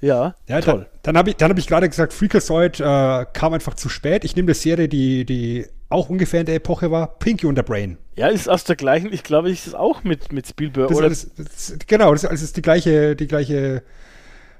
Ja, 0.00 0.34
Ja, 0.48 0.62
toll. 0.62 0.86
Dann, 1.02 1.02
dann 1.02 1.18
habe 1.18 1.28
ich, 1.28 1.36
dann 1.36 1.50
hab 1.50 1.58
ich 1.58 1.66
gerade 1.66 1.90
gesagt, 1.90 2.14
Freakazoid 2.14 2.80
äh, 2.80 3.26
kam 3.34 3.52
einfach 3.52 3.74
zu 3.74 3.90
spät. 3.90 4.24
Ich 4.24 4.34
nehme 4.34 4.46
eine 4.46 4.54
Serie, 4.54 4.88
die, 4.88 5.26
die 5.26 5.66
auch 5.90 6.08
ungefähr 6.08 6.40
in 6.40 6.46
der 6.46 6.54
Epoche 6.54 6.90
war, 6.90 7.18
Pinky 7.18 7.44
und 7.44 7.56
der 7.56 7.64
Brain. 7.64 7.98
Ja, 8.14 8.28
ist 8.28 8.48
aus 8.48 8.64
der 8.64 8.76
gleichen, 8.76 9.12
ich 9.12 9.24
glaube, 9.24 9.50
ich 9.50 9.66
ist 9.66 9.74
auch 9.74 10.04
mit, 10.04 10.32
mit 10.32 10.46
Spielberg. 10.46 10.88
Das, 10.88 10.96
oder 10.96 11.10
das, 11.10 11.30
das, 11.36 11.76
genau, 11.86 12.12
das, 12.12 12.22
das 12.22 12.40
ist 12.40 12.56
die 12.56 12.62
gleiche, 12.62 13.14
die 13.14 13.26
gleiche 13.26 13.82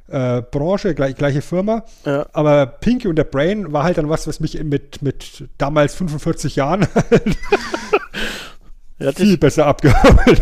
äh, 0.08 0.42
Branche, 0.42 0.94
gleich, 0.94 1.16
gleiche 1.16 1.42
Firma. 1.42 1.84
Ja. 2.04 2.26
Aber 2.32 2.66
Pinky 2.66 3.08
und 3.08 3.16
der 3.16 3.24
Brain 3.24 3.72
war 3.72 3.84
halt 3.84 3.98
dann 3.98 4.08
was, 4.08 4.26
was 4.26 4.40
mich 4.40 4.62
mit, 4.62 5.02
mit 5.02 5.48
damals 5.58 5.94
45 5.94 6.56
Jahren 6.56 6.86
halt 6.94 7.38
ja, 8.98 9.12
viel 9.12 9.38
besser 9.38 9.66
abgeholt. 9.66 10.40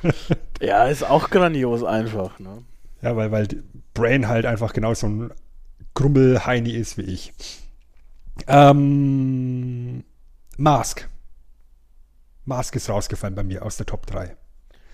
ja, 0.60 0.86
ist 0.86 1.04
auch 1.04 1.30
grandios 1.30 1.84
einfach. 1.84 2.38
Ne? 2.38 2.62
ja, 3.02 3.16
weil, 3.16 3.32
weil 3.32 3.48
Brain 3.94 4.28
halt 4.28 4.46
einfach 4.46 4.72
genau 4.72 4.94
so 4.94 5.06
ein 5.08 5.32
Grummel-Heini 5.94 6.70
ist 6.70 6.98
wie 6.98 7.02
ich. 7.02 7.32
Ähm, 8.46 10.04
Mask. 10.56 11.08
Mask 12.44 12.76
ist 12.76 12.88
rausgefallen 12.88 13.34
bei 13.34 13.42
mir 13.42 13.64
aus 13.64 13.76
der 13.76 13.86
Top 13.86 14.06
3. 14.06 14.36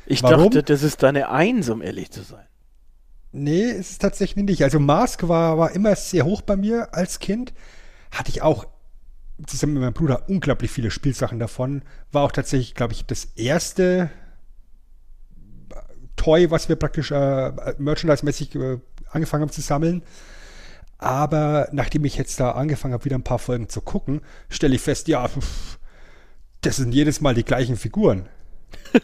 Ich 0.07 0.23
Warum? 0.23 0.45
dachte, 0.45 0.63
das 0.63 0.83
ist 0.83 1.03
deine 1.03 1.31
Eins, 1.31 1.69
um 1.69 1.83
ehrlich 1.83 2.11
zu 2.11 2.23
sein. 2.23 2.47
Nee, 3.37 3.65
ist 3.65 3.91
es 3.91 3.99
tatsächlich 3.99 4.45
nicht. 4.45 4.63
Also 4.63 4.79
Mask 4.79 5.27
war, 5.27 5.59
war 5.59 5.73
immer 5.73 5.97
sehr 5.97 6.25
hoch 6.25 6.41
bei 6.43 6.55
mir 6.55 6.95
als 6.95 7.19
Kind. 7.19 7.53
Hatte 8.13 8.31
ich 8.31 8.43
auch 8.43 8.67
zusammen 9.45 9.75
mit 9.75 9.83
meinem 9.83 9.93
Bruder 9.93 10.29
unglaublich 10.29 10.71
viele 10.71 10.93
Spielsachen 10.93 11.41
davon. 11.41 11.83
War 12.13 12.23
auch 12.23 12.31
tatsächlich, 12.31 12.77
glaube 12.77 12.93
ich, 12.93 13.07
das 13.07 13.25
erste 13.35 14.09
Toy, 16.15 16.53
was 16.53 16.69
wir 16.69 16.77
praktisch 16.77 17.11
äh, 17.11 17.51
merchandise-mäßig 17.79 18.55
äh, 18.55 18.79
angefangen 19.11 19.43
haben 19.43 19.51
zu 19.51 19.63
sammeln. 19.63 20.05
Aber 20.99 21.69
nachdem 21.73 22.05
ich 22.05 22.15
jetzt 22.17 22.39
da 22.39 22.53
angefangen 22.53 22.95
habe, 22.95 23.05
wieder 23.05 23.19
ein 23.19 23.25
paar 23.25 23.41
Folgen 23.41 23.69
zu 23.69 23.81
gucken, 23.81 24.21
stelle 24.49 24.77
ich 24.77 24.81
fest, 24.81 25.09
ja, 25.09 25.27
pff, 25.27 25.81
das 26.61 26.77
sind 26.77 26.95
jedes 26.95 27.21
Mal 27.21 27.35
die 27.35 27.45
gleichen 27.45 27.77
Figuren. 27.77 28.29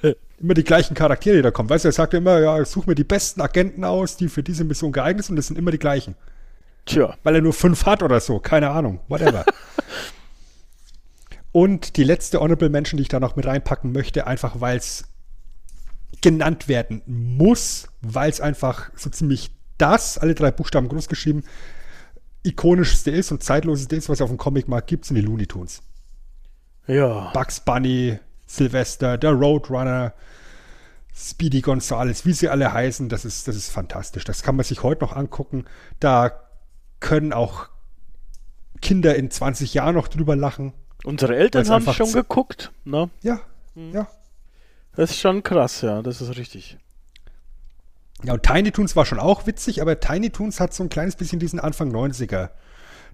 immer 0.41 0.55
die 0.55 0.65
gleichen 0.65 0.95
Charaktere, 0.95 1.37
die 1.37 1.43
da 1.43 1.51
kommen. 1.51 1.69
Weißt 1.69 1.85
du, 1.85 1.89
er 1.89 1.93
sagt 1.93 2.15
immer, 2.15 2.41
ja, 2.41 2.65
such 2.65 2.87
mir 2.87 2.95
die 2.95 3.05
besten 3.05 3.41
Agenten 3.41 3.85
aus, 3.85 4.17
die 4.17 4.29
für 4.29 4.43
diese 4.43 4.65
Mission 4.65 4.93
geeignet 4.93 5.25
sind, 5.25 5.35
und 5.35 5.37
das 5.37 5.47
sind 5.47 5.59
immer 5.59 5.71
die 5.71 5.79
gleichen. 5.79 6.15
Tja, 6.87 7.15
Weil 7.23 7.37
er 7.37 7.43
nur 7.43 7.53
fünf 7.53 7.87
hat 7.87 8.03
oder 8.03 8.21
so, 8.21 8.39
keine 8.41 8.71
Ahnung, 8.71 9.01
whatever. 9.09 9.45
und 11.53 11.97
die 11.97 12.05
letzte 12.05 12.41
Honorable 12.41 12.71
Mention, 12.71 12.97
die 12.97 13.03
ich 13.03 13.09
da 13.09 13.21
noch 13.21 13.37
mit 13.37 13.47
reinpacken 13.47 13.93
möchte, 13.93 14.27
einfach 14.27 14.61
weil 14.61 14.79
es 14.79 15.05
genannt 16.23 16.69
werden 16.69 17.03
muss, 17.07 17.89
weil 18.01 18.31
es 18.31 18.41
einfach 18.41 18.91
so 18.97 19.11
ziemlich 19.11 19.51
das, 19.79 20.19
alle 20.19 20.35
drei 20.35 20.51
Buchstaben 20.51 20.89
groß 20.89 21.09
geschrieben, 21.09 21.45
ikonischste 22.43 23.11
ist 23.11 23.31
und 23.31 23.43
zeitloseste 23.43 23.97
ist, 23.97 24.09
was 24.09 24.19
es 24.19 24.23
auf 24.23 24.31
dem 24.31 24.39
Comicmarkt 24.39 24.87
gibt, 24.87 25.05
sind 25.05 25.17
die 25.17 25.23
Looney 25.23 25.47
Tunes. 25.47 25.83
ja. 26.87 27.31
Bugs 27.33 27.61
Bunny, 27.61 28.19
Sylvester, 28.51 29.17
der 29.17 29.33
Roadrunner, 29.33 30.13
Speedy 31.15 31.61
Gonzales, 31.61 32.27
wie 32.27 32.33
sie 32.33 32.49
alle 32.49 32.73
heißen, 32.73 33.09
das 33.09 33.25
ist, 33.25 33.47
das 33.47 33.55
ist 33.55 33.71
fantastisch. 33.71 34.25
Das 34.25 34.43
kann 34.43 34.57
man 34.57 34.65
sich 34.65 34.83
heute 34.83 35.05
noch 35.05 35.15
angucken. 35.15 35.67
Da 36.01 36.33
können 36.99 37.33
auch 37.33 37.69
Kinder 38.81 39.15
in 39.15 39.31
20 39.31 39.75
Jahren 39.75 39.95
noch 39.95 40.09
drüber 40.09 40.35
lachen. 40.35 40.73
Unsere 41.05 41.37
Eltern 41.37 41.69
haben 41.69 41.93
schon 41.93 42.13
geguckt. 42.13 42.73
Ne? 42.85 43.09
Ja, 43.23 43.41
ja. 43.75 44.09
Das 44.97 45.11
ist 45.11 45.21
schon 45.21 45.43
krass, 45.43 45.83
ja, 45.83 46.03
das 46.03 46.21
ist 46.21 46.37
richtig. 46.37 46.77
Ja, 48.25 48.35
und 48.35 48.43
Tiny 48.43 48.73
Toons 48.73 48.97
war 48.97 49.07
schon 49.07 49.19
auch 49.19 49.47
witzig, 49.47 49.81
aber 49.81 50.01
Tiny 50.01 50.31
Toons 50.31 50.61
hat 50.61 50.75
so 50.75 50.83
ein 50.83 50.89
kleines 50.89 51.17
bisschen 51.17 51.39
diesen 51.39 51.61
Anfang 51.61 51.91
90er 51.95 52.51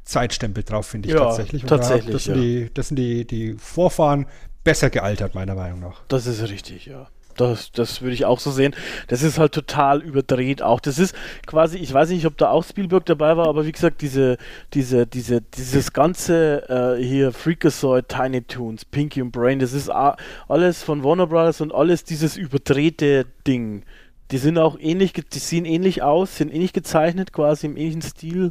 Zeitstempel 0.03 0.65
drauf, 0.65 0.87
finde 0.87 1.09
ich 1.09 1.15
Ja, 1.15 1.21
tatsächlich. 1.21 1.63
Und 1.63 1.69
tatsächlich, 1.69 2.07
Da, 2.07 2.13
das 2.13 2.25
sind, 2.25 2.37
ja. 2.37 2.41
die, 2.41 2.71
das 2.75 2.89
sind 2.89 2.97
die, 2.97 3.27
die 3.27 3.55
Vorfahren 3.55 4.27
besser 4.67 4.91
gealtert, 4.91 5.35
meiner 5.35 5.55
Meinung 5.55 5.81
nach. 5.81 6.03
Das 6.09 6.27
ist 6.27 6.43
richtig, 6.51 6.87
ja. 6.87 7.07
Das, 7.37 7.71
das 7.71 8.03
würde 8.03 8.15
ich 8.15 8.25
auch 8.25 8.41
so 8.41 8.51
sehen. 8.51 8.75
Das 9.09 9.23
ist 9.23 9.39
halt 9.39 9.53
total 9.53 10.03
überdreht 10.03 10.61
auch. 10.61 10.81
Das 10.81 10.99
ist 10.99 11.15
quasi, 11.47 11.79
ich 11.79 11.93
weiß 11.93 12.09
nicht, 12.11 12.27
ob 12.27 12.37
da 12.37 12.51
auch 12.51 12.65
Spielberg 12.65 13.07
dabei 13.07 13.37
war, 13.37 13.47
aber 13.47 13.65
wie 13.65 13.73
gesagt, 13.73 14.01
diese, 14.03 14.39
diese, 14.75 15.07
diese, 15.07 15.41
dieses 15.43 15.93
ganze 15.93 16.97
äh, 16.99 17.03
hier 17.03 17.33
Freakazoid, 17.33 18.09
Tiny 18.09 18.43
Toons, 18.43 18.85
Pinky 18.87 19.23
und 19.23 19.31
Brain, 19.31 19.61
das 19.61 19.73
ist 19.73 19.89
alles 19.91 20.83
von 20.83 21.05
Warner 21.05 21.29
Brothers 21.29 21.61
und 21.61 21.73
alles 21.73 22.03
dieses 22.05 22.37
überdrehte 22.37 23.27
Ding. 23.47 23.85
Die 24.33 24.39
sind 24.39 24.59
auch 24.59 24.77
ähnlich, 24.81 25.13
die 25.13 25.39
sehen 25.39 25.65
ähnlich 25.65 26.03
aus, 26.03 26.39
sind 26.39 26.53
ähnlich 26.53 26.73
gezeichnet, 26.73 27.33
quasi 27.33 27.67
im 27.67 27.77
ähnlichen 27.77 28.03
Stil. 28.03 28.51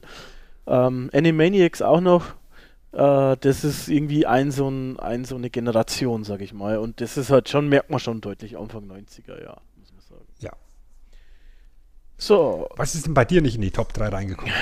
Ähm, 0.67 1.09
Animaniacs 1.11 1.81
auch 1.81 1.99
noch. 1.99 2.35
Äh, 2.95 3.35
das 3.41 3.65
ist 3.65 3.89
irgendwie 3.89 4.25
ein 4.25 4.51
so, 4.51 4.69
ein, 4.69 4.97
ein 4.99 5.25
so 5.25 5.35
eine 5.35 5.49
Generation, 5.49 6.23
sag 6.23 6.39
ich 6.41 6.53
mal. 6.53 6.77
Und 6.77 7.01
das 7.01 7.17
ist 7.17 7.29
halt 7.29 7.49
schon, 7.49 7.67
merkt 7.67 7.89
man 7.89 7.99
schon 7.99 8.21
deutlich 8.21 8.57
Anfang 8.57 8.85
90er, 8.85 9.43
ja, 9.43 9.57
muss 9.75 9.91
man 9.91 10.01
sagen. 10.01 10.25
Ja. 10.39 10.53
So, 12.17 12.69
Was 12.77 12.95
ist 12.95 13.05
denn 13.05 13.13
bei 13.13 13.25
dir 13.25 13.41
nicht 13.41 13.55
in 13.55 13.61
die 13.61 13.71
Top 13.71 13.91
3 13.93 14.07
reingekommen? 14.07 14.53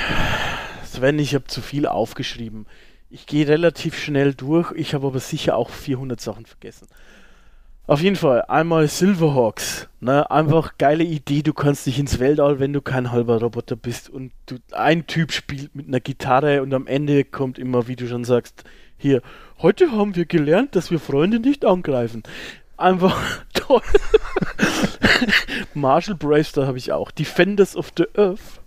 Sven, 0.83 1.19
ich 1.19 1.35
habe 1.35 1.45
zu 1.45 1.61
viel 1.61 1.85
aufgeschrieben. 1.85 2.65
Ich 3.11 3.27
gehe 3.27 3.47
relativ 3.47 3.95
schnell 3.95 4.33
durch, 4.33 4.71
ich 4.71 4.95
habe 4.95 5.05
aber 5.05 5.19
sicher 5.19 5.55
auch 5.55 5.69
400 5.69 6.19
Sachen 6.19 6.47
vergessen. 6.47 6.87
Auf 7.85 8.01
jeden 8.01 8.15
Fall, 8.15 8.43
einmal 8.43 8.87
Silverhawks. 8.87 9.89
Ne? 9.99 10.29
Einfach 10.31 10.77
geile 10.77 11.03
Idee, 11.03 11.41
du 11.41 11.53
kannst 11.53 11.85
dich 11.85 11.99
ins 11.99 12.17
Weltall, 12.19 12.59
wenn 12.59 12.71
du 12.71 12.81
kein 12.81 13.11
halber 13.11 13.41
Roboter 13.41 13.75
bist 13.75 14.09
und 14.09 14.31
du, 14.45 14.55
ein 14.71 15.05
Typ 15.05 15.33
spielt 15.33 15.75
mit 15.75 15.87
einer 15.87 15.99
Gitarre 15.99 16.61
und 16.61 16.73
am 16.73 16.87
Ende 16.87 17.25
kommt 17.25 17.59
immer, 17.59 17.87
wie 17.87 17.97
du 17.97 18.07
schon 18.07 18.23
sagst, 18.23 18.63
hier, 18.97 19.21
heute 19.61 19.91
haben 19.91 20.15
wir 20.15 20.25
gelernt, 20.25 20.77
dass 20.77 20.91
wir 20.91 20.99
Freunde 20.99 21.39
nicht 21.39 21.65
angreifen. 21.65 22.23
Einfach 22.77 23.43
toll. 23.53 23.81
Marshall 25.73 26.15
Bravestar 26.15 26.67
habe 26.67 26.77
ich 26.77 26.93
auch. 26.93 27.11
Defenders 27.11 27.75
of 27.75 27.91
the 27.97 28.05
Earth. 28.15 28.61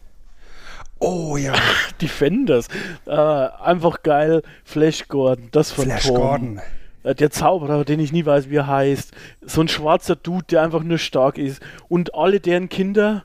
Oh 0.98 1.38
ja, 1.38 1.54
Defenders. 2.02 2.68
Äh, 3.06 3.12
einfach 3.12 4.02
geil. 4.02 4.42
Flash 4.64 5.08
Gordon, 5.08 5.48
das 5.52 5.72
von 5.72 5.86
Flash 5.86 6.06
Tom. 6.06 6.16
Gordon. 6.16 6.60
Äh, 7.06 7.14
der 7.14 7.30
Zauberer, 7.30 7.84
den 7.84 8.00
ich 8.00 8.12
nie 8.12 8.26
weiß, 8.26 8.50
wie 8.50 8.56
er 8.56 8.66
heißt. 8.66 9.12
So 9.40 9.60
ein 9.60 9.68
schwarzer 9.68 10.16
Dude, 10.16 10.46
der 10.50 10.62
einfach 10.62 10.82
nur 10.82 10.98
stark 10.98 11.38
ist. 11.38 11.62
Und 11.88 12.14
alle 12.14 12.40
deren 12.40 12.68
Kinder 12.68 13.24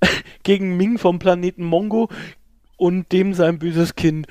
gegen 0.42 0.76
Ming 0.76 0.98
vom 0.98 1.18
Planeten 1.18 1.64
Mongo 1.64 2.10
und 2.76 3.10
dem 3.12 3.32
sein 3.34 3.58
böses 3.58 3.96
Kind. 3.96 4.26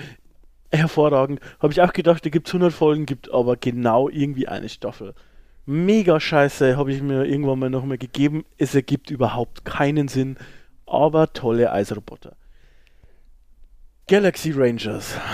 Hervorragend. 0.71 1.39
Habe 1.59 1.73
ich 1.73 1.81
auch 1.81 1.93
gedacht, 1.93 2.25
da 2.25 2.29
gibt 2.29 2.47
es 2.47 2.53
100 2.53 2.73
Folgen, 2.73 3.05
gibt 3.05 3.31
aber 3.31 3.57
genau 3.57 4.09
irgendwie 4.09 4.47
eine 4.47 4.69
Staffel. 4.69 5.13
Mega 5.65 6.19
scheiße, 6.19 6.77
habe 6.77 6.91
ich 6.91 7.01
mir 7.01 7.25
irgendwann 7.25 7.59
mal 7.59 7.69
nochmal 7.69 7.97
gegeben. 7.97 8.43
Es 8.57 8.75
ergibt 8.75 9.11
überhaupt 9.11 9.65
keinen 9.65 10.07
Sinn, 10.07 10.37
aber 10.85 11.31
tolle 11.31 11.71
Eisroboter. 11.71 12.35
Galaxy 14.07 14.51
Rangers. 14.51 15.15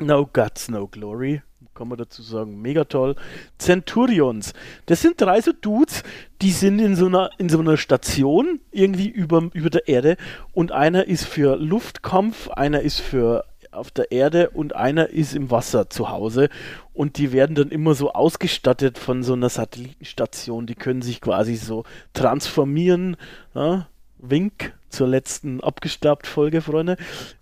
No 0.00 0.26
Guts, 0.26 0.68
No 0.68 0.86
Glory. 0.86 1.42
Kann 1.74 1.88
man 1.88 1.98
dazu 1.98 2.22
sagen. 2.22 2.60
Mega 2.60 2.84
toll. 2.84 3.16
Centurions. 3.58 4.52
Das 4.86 5.00
sind 5.00 5.20
drei 5.20 5.40
so 5.40 5.52
Dudes, 5.52 6.02
die 6.40 6.52
sind 6.52 6.78
in 6.78 6.96
so 6.96 7.06
einer, 7.06 7.30
in 7.38 7.48
so 7.48 7.58
einer 7.58 7.76
Station 7.76 8.60
irgendwie 8.70 9.08
über, 9.08 9.48
über 9.52 9.70
der 9.70 9.88
Erde 9.88 10.16
und 10.52 10.72
einer 10.72 11.06
ist 11.06 11.24
für 11.24 11.56
Luftkampf, 11.56 12.48
einer 12.48 12.80
ist 12.80 13.00
für 13.00 13.44
auf 13.70 13.90
der 13.90 14.12
Erde 14.12 14.50
und 14.50 14.74
einer 14.74 15.10
ist 15.10 15.34
im 15.34 15.50
Wasser 15.50 15.90
zu 15.90 16.10
Hause 16.10 16.48
und 16.94 17.18
die 17.18 17.32
werden 17.32 17.54
dann 17.54 17.70
immer 17.70 17.94
so 17.94 18.12
ausgestattet 18.12 18.98
von 18.98 19.22
so 19.22 19.34
einer 19.34 19.48
Satellitenstation, 19.48 20.66
die 20.66 20.74
können 20.74 21.02
sich 21.02 21.20
quasi 21.20 21.56
so 21.56 21.84
transformieren, 22.12 23.16
ja? 23.54 23.88
Wink 24.20 24.74
zur 24.88 25.06
letzten 25.06 25.60
abgestaubt 25.60 26.26
Folge, 26.26 26.60
Freunde, 26.60 26.96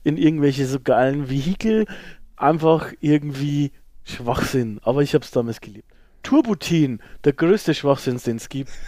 in 0.05 0.19
irgendwelche 0.19 0.67
so 0.67 0.79
geilen 0.79 1.31
Vehikel, 1.31 1.87
einfach 2.37 2.93
irgendwie 3.01 3.73
Schwachsinn, 4.07 4.81
aber 4.83 5.03
ich 5.03 5.15
habe 5.15 5.25
es 5.25 5.31
damals 5.31 5.61
geliebt. 5.61 5.89
Turbotin, 6.23 7.01
der 7.25 7.33
größte 7.35 7.75
Schwachsinn, 7.75 8.19
den 8.25 8.37
es 8.37 8.49
gibt. 8.49 8.71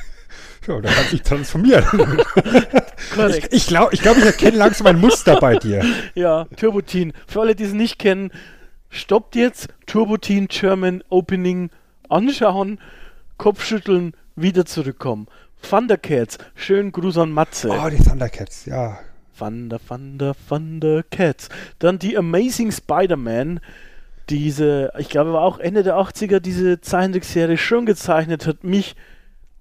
Ja, 0.66 0.78
da 0.78 0.90
du 0.90 1.10
dich 1.10 1.22
transformieren. 1.22 1.84
Korrekt. 3.14 3.48
ich 3.50 3.62
ich 3.62 3.66
glaube, 3.68 3.94
ich, 3.94 4.02
glaub, 4.02 4.18
ich 4.18 4.24
erkenne 4.24 4.58
langsam 4.58 4.86
ein 4.88 5.00
Muster 5.00 5.40
bei 5.40 5.56
dir. 5.56 5.82
Ja, 6.14 6.44
Turbotin. 6.56 7.14
Für 7.26 7.40
alle, 7.40 7.54
die 7.54 7.64
es 7.64 7.72
nicht 7.72 7.98
kennen, 7.98 8.30
stoppt 8.90 9.36
jetzt 9.36 9.68
Turbotin 9.86 10.48
German 10.48 11.02
Opening 11.08 11.70
anschauen, 12.10 12.78
Kopfschütteln, 13.38 14.12
wieder 14.36 14.66
zurückkommen. 14.66 15.28
Thundercats, 15.62 16.36
schönen 16.54 16.92
Gruß 16.92 17.16
an 17.16 17.32
Matze. 17.32 17.70
Oh, 17.70 17.88
die 17.88 17.96
Thundercats, 18.02 18.66
ja. 18.66 18.98
Thunder, 19.38 19.80
Thunder, 19.86 20.34
Thundercats. 20.48 21.48
Dann 21.78 21.98
die 21.98 22.18
Amazing 22.18 22.72
Spider-Man. 22.72 23.60
Diese, 24.28 24.92
ich 24.98 25.08
glaube, 25.08 25.32
war 25.32 25.42
auch 25.42 25.58
Ende 25.58 25.82
der 25.82 25.96
80er, 25.96 26.40
diese 26.40 26.80
Zeichentrickserie 26.80 27.56
schon 27.56 27.86
gezeichnet, 27.86 28.46
hat 28.46 28.62
mich 28.62 28.94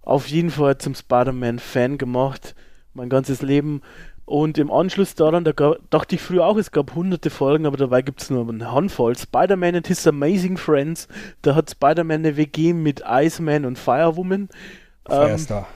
auf 0.01 0.27
jeden 0.27 0.51
Fall 0.51 0.77
zum 0.77 0.95
Spider-Man-Fan 0.95 1.97
gemacht. 1.97 2.55
Mein 2.93 3.09
ganzes 3.09 3.41
Leben. 3.41 3.81
Und 4.27 4.57
im 4.57 4.71
Anschluss 4.71 5.15
daran, 5.15 5.45
da 5.45 5.53
gab, 5.53 5.77
dachte 5.89 6.15
ich 6.15 6.21
früher 6.21 6.45
auch, 6.45 6.57
es 6.57 6.71
gab 6.71 6.95
hunderte 6.95 7.29
Folgen, 7.29 7.65
aber 7.65 7.77
dabei 7.77 8.01
gibt 8.01 8.21
es 8.21 8.29
nur 8.29 8.47
eine 8.47 8.71
Handvoll. 8.73 9.17
Spider-Man 9.17 9.75
and 9.75 9.87
His 9.87 10.05
Amazing 10.05 10.57
Friends. 10.57 11.07
Da 11.43 11.55
hat 11.55 11.69
Spider-Man 11.69 12.25
eine 12.25 12.35
WG 12.35 12.73
mit 12.73 13.03
Iceman 13.07 13.63
und 13.63 13.79
Firewoman. 13.79 14.49
Ähm, 15.09 15.27
Firestar. 15.27 15.67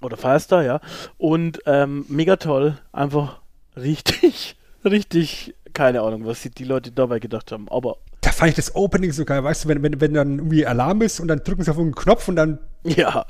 oder 0.00 0.16
Firestar, 0.16 0.62
ja. 0.62 0.80
Und 1.18 1.60
ähm, 1.66 2.04
mega 2.08 2.36
toll. 2.36 2.78
Einfach 2.92 3.40
richtig, 3.76 4.56
richtig, 4.84 5.56
keine 5.72 6.02
Ahnung, 6.02 6.26
was 6.26 6.42
die 6.42 6.64
Leute 6.64 6.92
dabei 6.92 7.18
gedacht 7.18 7.52
haben. 7.52 7.68
Aber 7.68 7.96
Da 8.20 8.30
fand 8.32 8.50
ich 8.50 8.56
das 8.56 8.74
Opening 8.74 9.12
so 9.12 9.24
geil, 9.24 9.42
weißt 9.42 9.64
du, 9.64 9.68
wenn, 9.68 9.82
wenn, 9.82 10.00
wenn 10.00 10.14
dann 10.14 10.38
irgendwie 10.38 10.66
Alarm 10.66 11.02
ist 11.02 11.20
und 11.20 11.28
dann 11.28 11.40
drücken 11.44 11.62
sie 11.62 11.70
auf 11.70 11.78
einen 11.78 11.94
Knopf 11.94 12.28
und 12.28 12.36
dann 12.36 12.58
ja, 12.84 13.24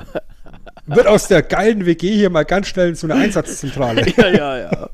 wird 0.87 1.07
aus 1.07 1.29
der 1.29 1.43
geilen 1.43 1.85
WG 1.87 2.11
hier 2.11 2.31
mal 2.31 2.45
ganz 2.45 2.69
schnell 2.69 2.95
so 2.95 3.07
eine 3.07 3.15
Einsatzzentrale. 3.15 4.09
ja, 4.17 4.29
ja, 4.29 4.59
ja. 4.59 4.89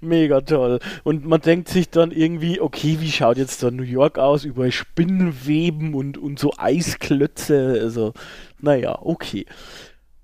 Mega 0.00 0.40
toll. 0.40 0.80
Und 1.04 1.24
man 1.24 1.40
denkt 1.40 1.68
sich 1.68 1.90
dann 1.90 2.10
irgendwie, 2.10 2.60
okay, 2.60 2.96
wie 3.00 3.10
schaut 3.10 3.38
jetzt 3.38 3.62
da 3.62 3.70
New 3.70 3.82
York 3.84 4.18
aus? 4.18 4.44
Überall 4.44 4.72
Spinnenweben 4.72 5.94
und, 5.94 6.18
und 6.18 6.38
so 6.38 6.52
Eisklötze. 6.56 7.78
Also, 7.80 8.12
naja, 8.60 8.98
okay. 9.00 9.46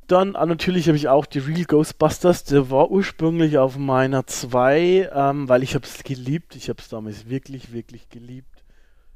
Dann 0.08 0.36
ah, 0.36 0.46
natürlich 0.46 0.88
habe 0.88 0.96
ich 0.96 1.08
auch 1.08 1.26
die 1.26 1.38
Real 1.38 1.64
Ghostbusters. 1.64 2.44
Der 2.44 2.70
war 2.70 2.90
ursprünglich 2.90 3.58
auf 3.58 3.76
meiner 3.76 4.26
2, 4.26 5.10
ähm, 5.12 5.50
weil 5.50 5.62
ich 5.62 5.74
habe 5.74 5.84
es 5.84 6.02
geliebt. 6.02 6.56
Ich 6.56 6.70
habe 6.70 6.80
es 6.80 6.88
damals 6.88 7.28
wirklich, 7.28 7.74
wirklich 7.74 8.08
geliebt. 8.08 8.64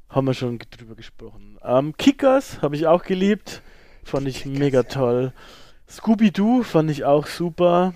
Haben 0.07 0.27
wir 0.27 0.35
schon 0.35 0.59
drüber 0.59 0.93
gesprochen. 0.93 1.57
Ähm, 1.63 1.97
Kickers 1.97 2.61
habe 2.61 2.75
ich 2.75 2.85
auch 2.85 3.01
geliebt. 3.01 3.63
Fand 4.03 4.27
ich 4.27 4.43
Kickers, 4.43 4.59
mega 4.59 4.81
ja. 4.81 4.83
toll. 4.83 5.33
Scooby-Doo 5.89 6.61
fand 6.61 6.91
ich 6.91 7.05
auch 7.05 7.25
super. 7.25 7.95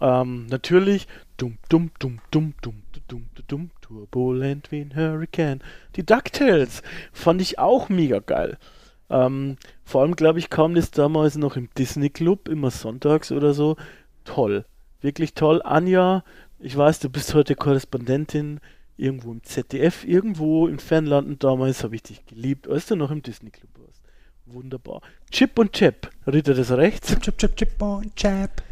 Ähm, 0.00 0.46
natürlich. 0.46 1.06
Dum, 1.36 1.58
dum, 1.68 1.92
dum, 2.00 2.18
dum, 2.32 2.54
dum, 2.60 2.82
dum, 3.06 3.26
dum, 3.34 3.44
dum, 3.46 3.70
turbulent 3.80 4.72
wie 4.72 4.80
ein 4.80 4.96
Hurricane. 4.96 5.60
Die 5.94 6.04
DuckTales 6.04 6.82
fand 7.12 7.40
ich 7.40 7.60
auch 7.60 7.88
mega 7.88 8.18
geil. 8.18 8.58
Ähm, 9.12 9.56
vor 9.84 10.02
allem, 10.02 10.16
glaube 10.16 10.38
ich, 10.38 10.50
kam 10.50 10.74
das 10.74 10.90
damals 10.90 11.36
noch 11.36 11.56
im 11.56 11.68
Disney 11.76 12.10
Club, 12.10 12.48
immer 12.48 12.70
sonntags 12.70 13.30
oder 13.30 13.52
so. 13.52 13.76
Toll. 14.24 14.64
Wirklich 15.00 15.34
toll. 15.34 15.60
Anja, 15.62 16.24
ich 16.58 16.76
weiß, 16.76 17.00
du 17.00 17.10
bist 17.10 17.34
heute 17.34 17.54
Korrespondentin 17.54 18.60
irgendwo 18.96 19.32
im 19.32 19.42
ZDF, 19.42 20.04
irgendwo 20.04 20.66
in 20.66 20.78
Fernlanden 20.78 21.38
damals, 21.38 21.82
habe 21.82 21.94
ich 21.94 22.02
dich 22.02 22.24
geliebt, 22.26 22.68
als 22.68 22.86
du 22.86 22.96
noch 22.96 23.10
im 23.10 23.22
Disney 23.22 23.50
Club 23.50 23.70
warst. 23.78 24.02
Wunderbar. 24.46 25.02
Chip 25.30 25.58
und 25.58 25.72
Chap, 25.72 26.10
Ritter 26.26 26.54
des 26.54 26.70
Rechts. 26.70 27.08
Chip, 27.08 27.22
chip, 27.22 27.38
chip, 27.38 27.56
chip 27.56 27.82
und 27.82 28.14
chap. 28.16 28.62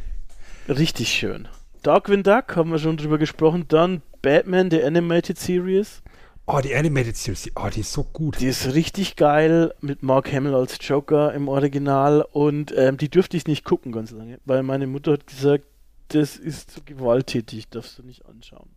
Richtig 0.69 1.09
schön. 1.09 1.49
Darkwing 1.83 2.23
Duck, 2.23 2.57
haben 2.57 2.71
wir 2.71 2.79
schon 2.79 2.97
drüber 2.97 3.19
gesprochen. 3.19 3.65
Dann 3.69 4.03
Batman, 4.23 4.71
der 4.71 4.87
Animated 4.87 5.39
Series. 5.39 6.03
Oh, 6.53 6.61
die 6.61 6.75
Animated 6.75 7.17
Series, 7.17 7.43
die- 7.43 7.53
oh, 7.55 7.69
die 7.73 7.81
ist 7.81 7.93
so 7.93 8.03
gut. 8.03 8.41
Die 8.41 8.47
ist 8.49 8.75
richtig 8.75 9.15
geil 9.15 9.73
mit 9.81 10.03
Mark 10.03 10.33
Hamill 10.33 10.55
als 10.55 10.79
Joker 10.81 11.33
im 11.33 11.47
Original 11.47 12.23
und 12.33 12.75
ähm, 12.77 12.97
die 12.97 13.09
dürfte 13.09 13.37
ich 13.37 13.47
nicht 13.47 13.65
gucken 13.65 13.93
ganz 13.93 14.11
lange, 14.11 14.41
weil 14.47 14.65
meine 14.65 14.89
Mutter 14.89 15.13
hat 15.13 15.29
gesagt, 15.29 15.65
das 16.09 16.37
ist 16.37 16.73
zu 16.73 16.81
gewalttätig, 16.85 17.69
darfst 17.69 17.99
du 17.99 18.03
nicht 18.03 18.27
anschauen. 18.27 18.69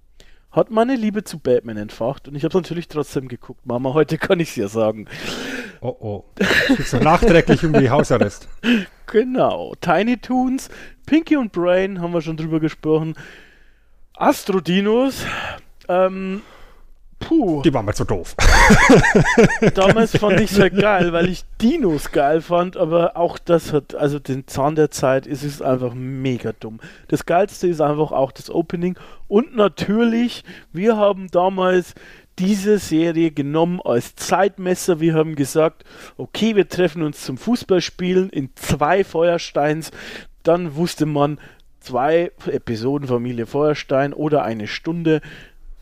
Hat 0.51 0.69
meine 0.69 0.95
Liebe 0.95 1.23
zu 1.23 1.39
Batman 1.39 1.77
entfacht 1.77 2.27
und 2.27 2.36
ich 2.36 2.43
habe 2.43 2.55
natürlich 2.55 2.88
trotzdem 2.89 3.27
geguckt. 3.27 3.65
Mama, 3.65 3.93
heute 3.93 4.19
kann 4.19 4.39
ich 4.39 4.49
es 4.49 4.55
ja 4.55 4.67
sagen. 4.67 5.07
Oh, 5.81 5.95
oh. 5.99 6.25
Du 6.91 6.97
nachträglich 6.97 7.63
irgendwie 7.63 7.89
Hausarrest. 7.89 8.47
Genau. 9.07 9.73
Tiny 9.79 10.17
Toons, 10.17 10.69
Pinky 11.05 11.36
und 11.38 11.51
Brain 11.51 12.01
haben 12.01 12.13
wir 12.13 12.21
schon 12.21 12.38
drüber 12.38 12.59
gesprochen. 12.59 13.13
Astrodinos. 14.15 15.25
Ähm, 15.88 16.41
puh. 17.27 17.62
Die 17.62 17.73
waren 17.73 17.86
mal 17.86 17.95
so 17.95 18.03
doof. 18.03 18.36
Damals 19.73 20.17
fand 20.17 20.39
ich 20.39 20.51
es 20.51 20.59
halt 20.59 20.77
geil, 20.77 21.13
weil 21.13 21.29
ich 21.29 21.43
Dinos 21.62 22.12
geil 22.12 22.41
fand, 22.41 22.77
aber 22.77 23.17
auch 23.17 23.38
das 23.38 23.73
hat, 23.73 23.95
also 23.95 24.19
den 24.19 24.47
Zahn 24.47 24.75
der 24.75 24.91
Zeit, 24.91 25.27
ist 25.27 25.43
es 25.43 25.62
einfach 25.62 25.93
mega 25.93 26.51
dumm. 26.51 26.79
Das 27.07 27.25
geilste 27.25 27.67
ist 27.67 27.81
einfach 27.81 28.12
auch 28.12 28.31
das 28.31 28.49
Opening 28.49 28.97
und 29.27 29.55
natürlich, 29.55 30.43
wir 30.71 30.97
haben 30.97 31.27
damals 31.31 31.95
diese 32.39 32.79
Serie 32.79 33.31
genommen 33.31 33.79
als 33.83 34.15
Zeitmesser. 34.15 34.99
Wir 34.99 35.13
haben 35.13 35.36
gesagt, 35.36 35.83
okay, 36.17 36.55
wir 36.55 36.67
treffen 36.67 37.03
uns 37.03 37.23
zum 37.23 37.38
Fußballspielen 37.38 38.29
in 38.29 38.49
zwei 38.55 39.03
Feuersteins. 39.03 39.91
Dann 40.41 40.75
wusste 40.75 41.05
man, 41.05 41.39
zwei 41.79 42.31
Episoden 42.47 43.07
Familie 43.07 43.45
Feuerstein 43.45 44.13
oder 44.13 44.43
eine 44.43 44.67
Stunde. 44.67 45.21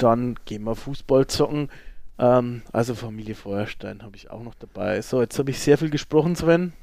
Dann 0.02 0.36
gehen 0.46 0.64
wir 0.64 0.76
Fußball 0.76 1.28
zocken. 1.28 1.70
Ähm, 2.18 2.64
also 2.72 2.96
Familie 2.96 3.36
Feuerstein 3.36 4.02
habe 4.04 4.16
ich 4.16 4.32
auch 4.32 4.44
noch 4.44 4.56
dabei. 4.56 5.02
So, 5.02 5.22
jetzt 5.22 5.38
habe 5.38 5.52
ich 5.52 5.60
sehr 5.60 5.78
viel 5.78 5.90
gesprochen, 5.90 6.36
Sven. 6.36 6.74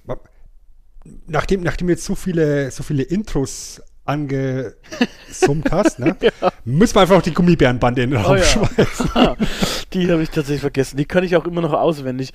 Nachdem, 1.27 1.63
nachdem 1.63 1.89
jetzt 1.89 2.05
so 2.05 2.15
viele, 2.15 2.71
so 2.71 2.83
viele 2.83 3.03
Intros 3.03 3.83
angesummt 4.05 5.71
hast, 5.71 5.99
ne? 5.99 6.17
ja. 6.21 6.31
müssen 6.65 6.95
wir 6.95 7.03
einfach 7.03 7.17
noch 7.17 7.23
die 7.23 7.35
Gummibärenbande 7.35 8.03
in 8.03 8.11
den 8.11 8.21
Raum 8.21 8.33
oh, 8.33 8.37
ja. 8.37 8.45
schmeißen. 8.45 9.11
die 9.93 10.11
habe 10.11 10.23
ich 10.23 10.31
tatsächlich 10.31 10.61
vergessen. 10.61 10.97
Die 10.97 11.05
kann 11.05 11.25
ich 11.25 11.37
auch 11.37 11.45
immer 11.45 11.61
noch 11.61 11.73
auswendig. 11.73 12.33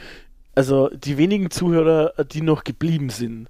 Also 0.55 0.89
die 0.89 1.17
wenigen 1.17 1.49
Zuhörer, 1.49 2.13
die 2.25 2.41
noch 2.41 2.63
geblieben 2.63 3.09
sind, 3.09 3.47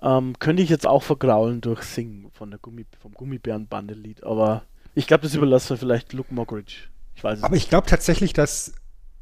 ähm, 0.00 0.38
könnte 0.38 0.62
ich 0.62 0.70
jetzt 0.70 0.86
auch 0.86 1.02
vergraulen 1.02 1.60
durch 1.60 1.82
Singen 1.82 2.30
von 2.32 2.50
der 2.50 2.58
Gummi, 2.58 2.86
vom 3.00 3.12
Gummibärenbande-Lied. 3.12 4.24
Aber 4.24 4.62
ich 4.98 5.06
glaube, 5.06 5.22
das 5.22 5.34
überlassen 5.34 5.70
wir 5.70 5.76
vielleicht 5.76 6.12
Luke 6.12 6.34
Mockridge. 6.34 6.74
Ich 7.14 7.22
weiß 7.22 7.44
Aber 7.44 7.54
nicht. 7.54 7.64
ich 7.64 7.68
glaube 7.70 7.86
tatsächlich, 7.86 8.32
dass 8.32 8.72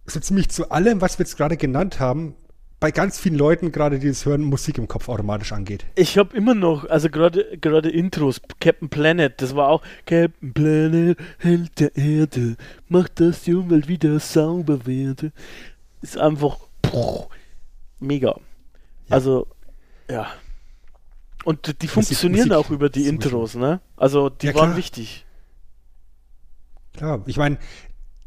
so 0.06 0.18
ziemlich 0.20 0.48
zu 0.48 0.70
allem, 0.70 1.02
was 1.02 1.18
wir 1.18 1.24
jetzt 1.24 1.36
gerade 1.36 1.58
genannt 1.58 2.00
haben, 2.00 2.34
bei 2.80 2.90
ganz 2.90 3.18
vielen 3.18 3.36
Leuten, 3.36 3.72
gerade 3.72 3.98
die 3.98 4.08
es 4.08 4.24
hören, 4.24 4.42
Musik 4.42 4.78
im 4.78 4.88
Kopf 4.88 5.10
automatisch 5.10 5.52
angeht. 5.52 5.84
Ich 5.94 6.16
habe 6.16 6.34
immer 6.34 6.54
noch, 6.54 6.88
also 6.88 7.10
gerade 7.10 7.58
gerade 7.58 7.90
Intros, 7.90 8.40
Captain 8.58 8.88
Planet, 8.88 9.40
das 9.42 9.54
war 9.54 9.68
auch 9.68 9.82
Captain 10.06 10.54
Planet, 10.54 11.18
Held 11.38 11.78
der 11.78 11.94
Erde, 11.94 12.56
macht, 12.88 13.20
dass 13.20 13.42
die 13.42 13.54
Umwelt 13.54 13.86
wieder 13.86 14.18
sauber 14.18 14.86
werde. 14.86 15.32
Ist 16.00 16.16
einfach 16.16 16.58
boah, 16.80 17.28
mega. 18.00 18.28
Ja. 18.28 18.36
Also, 19.10 19.46
ja. 20.10 20.26
Und 21.44 21.66
die 21.66 21.72
Musik, 21.72 21.90
funktionieren 21.90 22.48
Musik, 22.48 22.66
auch 22.66 22.70
über 22.70 22.88
die 22.88 23.06
Intros, 23.06 23.54
ne? 23.54 23.80
Also, 23.96 24.30
die 24.30 24.46
ja, 24.46 24.54
waren 24.54 24.76
wichtig. 24.76 25.25
Klar, 26.96 27.22
ich 27.26 27.36
meine, 27.36 27.58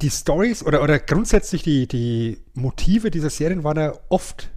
die 0.01 0.09
Stories 0.09 0.63
oder, 0.63 0.81
oder 0.81 0.99
grundsätzlich 0.99 1.63
die, 1.63 1.87
die 1.87 2.37
Motive 2.53 3.11
dieser 3.11 3.29
Serien 3.29 3.63
waren 3.63 3.77
ja 3.77 3.93
oft 4.09 4.49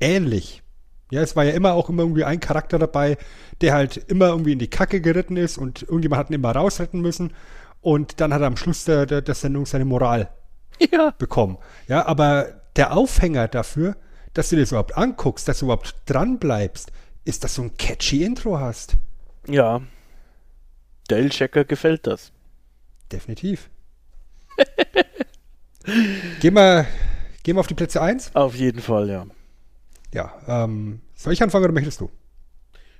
ähnlich. 0.00 0.62
Ja, 1.10 1.20
es 1.22 1.36
war 1.36 1.44
ja 1.44 1.52
immer 1.52 1.74
auch 1.74 1.88
immer 1.88 2.02
irgendwie 2.02 2.24
ein 2.24 2.40
Charakter 2.40 2.78
dabei, 2.78 3.18
der 3.60 3.74
halt 3.74 3.96
immer 3.96 4.28
irgendwie 4.28 4.52
in 4.52 4.58
die 4.58 4.70
Kacke 4.70 5.00
geritten 5.00 5.36
ist 5.36 5.58
und 5.58 5.82
irgendjemand 5.82 6.20
hat 6.20 6.30
ihn 6.30 6.34
immer 6.34 6.52
rausretten 6.52 7.00
müssen 7.00 7.32
und 7.80 8.20
dann 8.20 8.32
hat 8.32 8.40
er 8.40 8.46
am 8.46 8.56
Schluss 8.56 8.84
der, 8.84 9.06
der, 9.06 9.20
der 9.20 9.34
Sendung 9.34 9.66
seine 9.66 9.84
Moral 9.84 10.30
ja. 10.92 11.12
bekommen. 11.18 11.58
Ja, 11.88 12.06
aber 12.06 12.60
der 12.76 12.96
Aufhänger 12.96 13.48
dafür, 13.48 13.96
dass 14.32 14.48
du 14.48 14.56
dir 14.56 14.62
das 14.62 14.72
überhaupt 14.72 14.96
anguckst, 14.96 15.46
dass 15.46 15.60
du 15.60 15.66
überhaupt 15.66 15.94
dran 16.06 16.38
bleibst, 16.38 16.90
ist, 17.24 17.44
dass 17.44 17.54
du 17.54 17.62
ein 17.62 17.76
catchy 17.76 18.24
Intro 18.24 18.58
hast. 18.58 18.96
Ja. 19.46 19.82
Dale 21.08 21.28
Checker 21.28 21.64
gefällt 21.64 22.06
das. 22.06 22.32
Definitiv. 23.10 23.70
gehen, 26.40 26.54
wir, 26.54 26.86
gehen 27.42 27.56
wir 27.56 27.60
auf 27.60 27.66
die 27.66 27.74
Plätze 27.74 28.00
1? 28.00 28.34
Auf 28.34 28.54
jeden 28.54 28.80
Fall, 28.80 29.08
ja. 29.08 29.26
Ja, 30.12 30.32
ähm, 30.46 31.00
soll 31.14 31.32
ich 31.32 31.42
anfangen 31.42 31.64
oder 31.64 31.72
möchtest 31.72 32.00
du? 32.00 32.10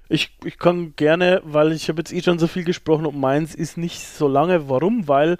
Ich, 0.08 0.36
ich 0.44 0.58
kann 0.58 0.94
gerne, 0.96 1.40
weil 1.44 1.72
ich 1.72 1.88
habe 1.88 2.00
jetzt 2.00 2.12
eh 2.12 2.22
schon 2.22 2.38
so 2.38 2.46
viel 2.46 2.64
gesprochen 2.64 3.06
und 3.06 3.18
meins 3.18 3.54
ist 3.54 3.78
nicht 3.78 4.00
so 4.00 4.28
lange. 4.28 4.68
Warum? 4.68 5.08
Weil, 5.08 5.38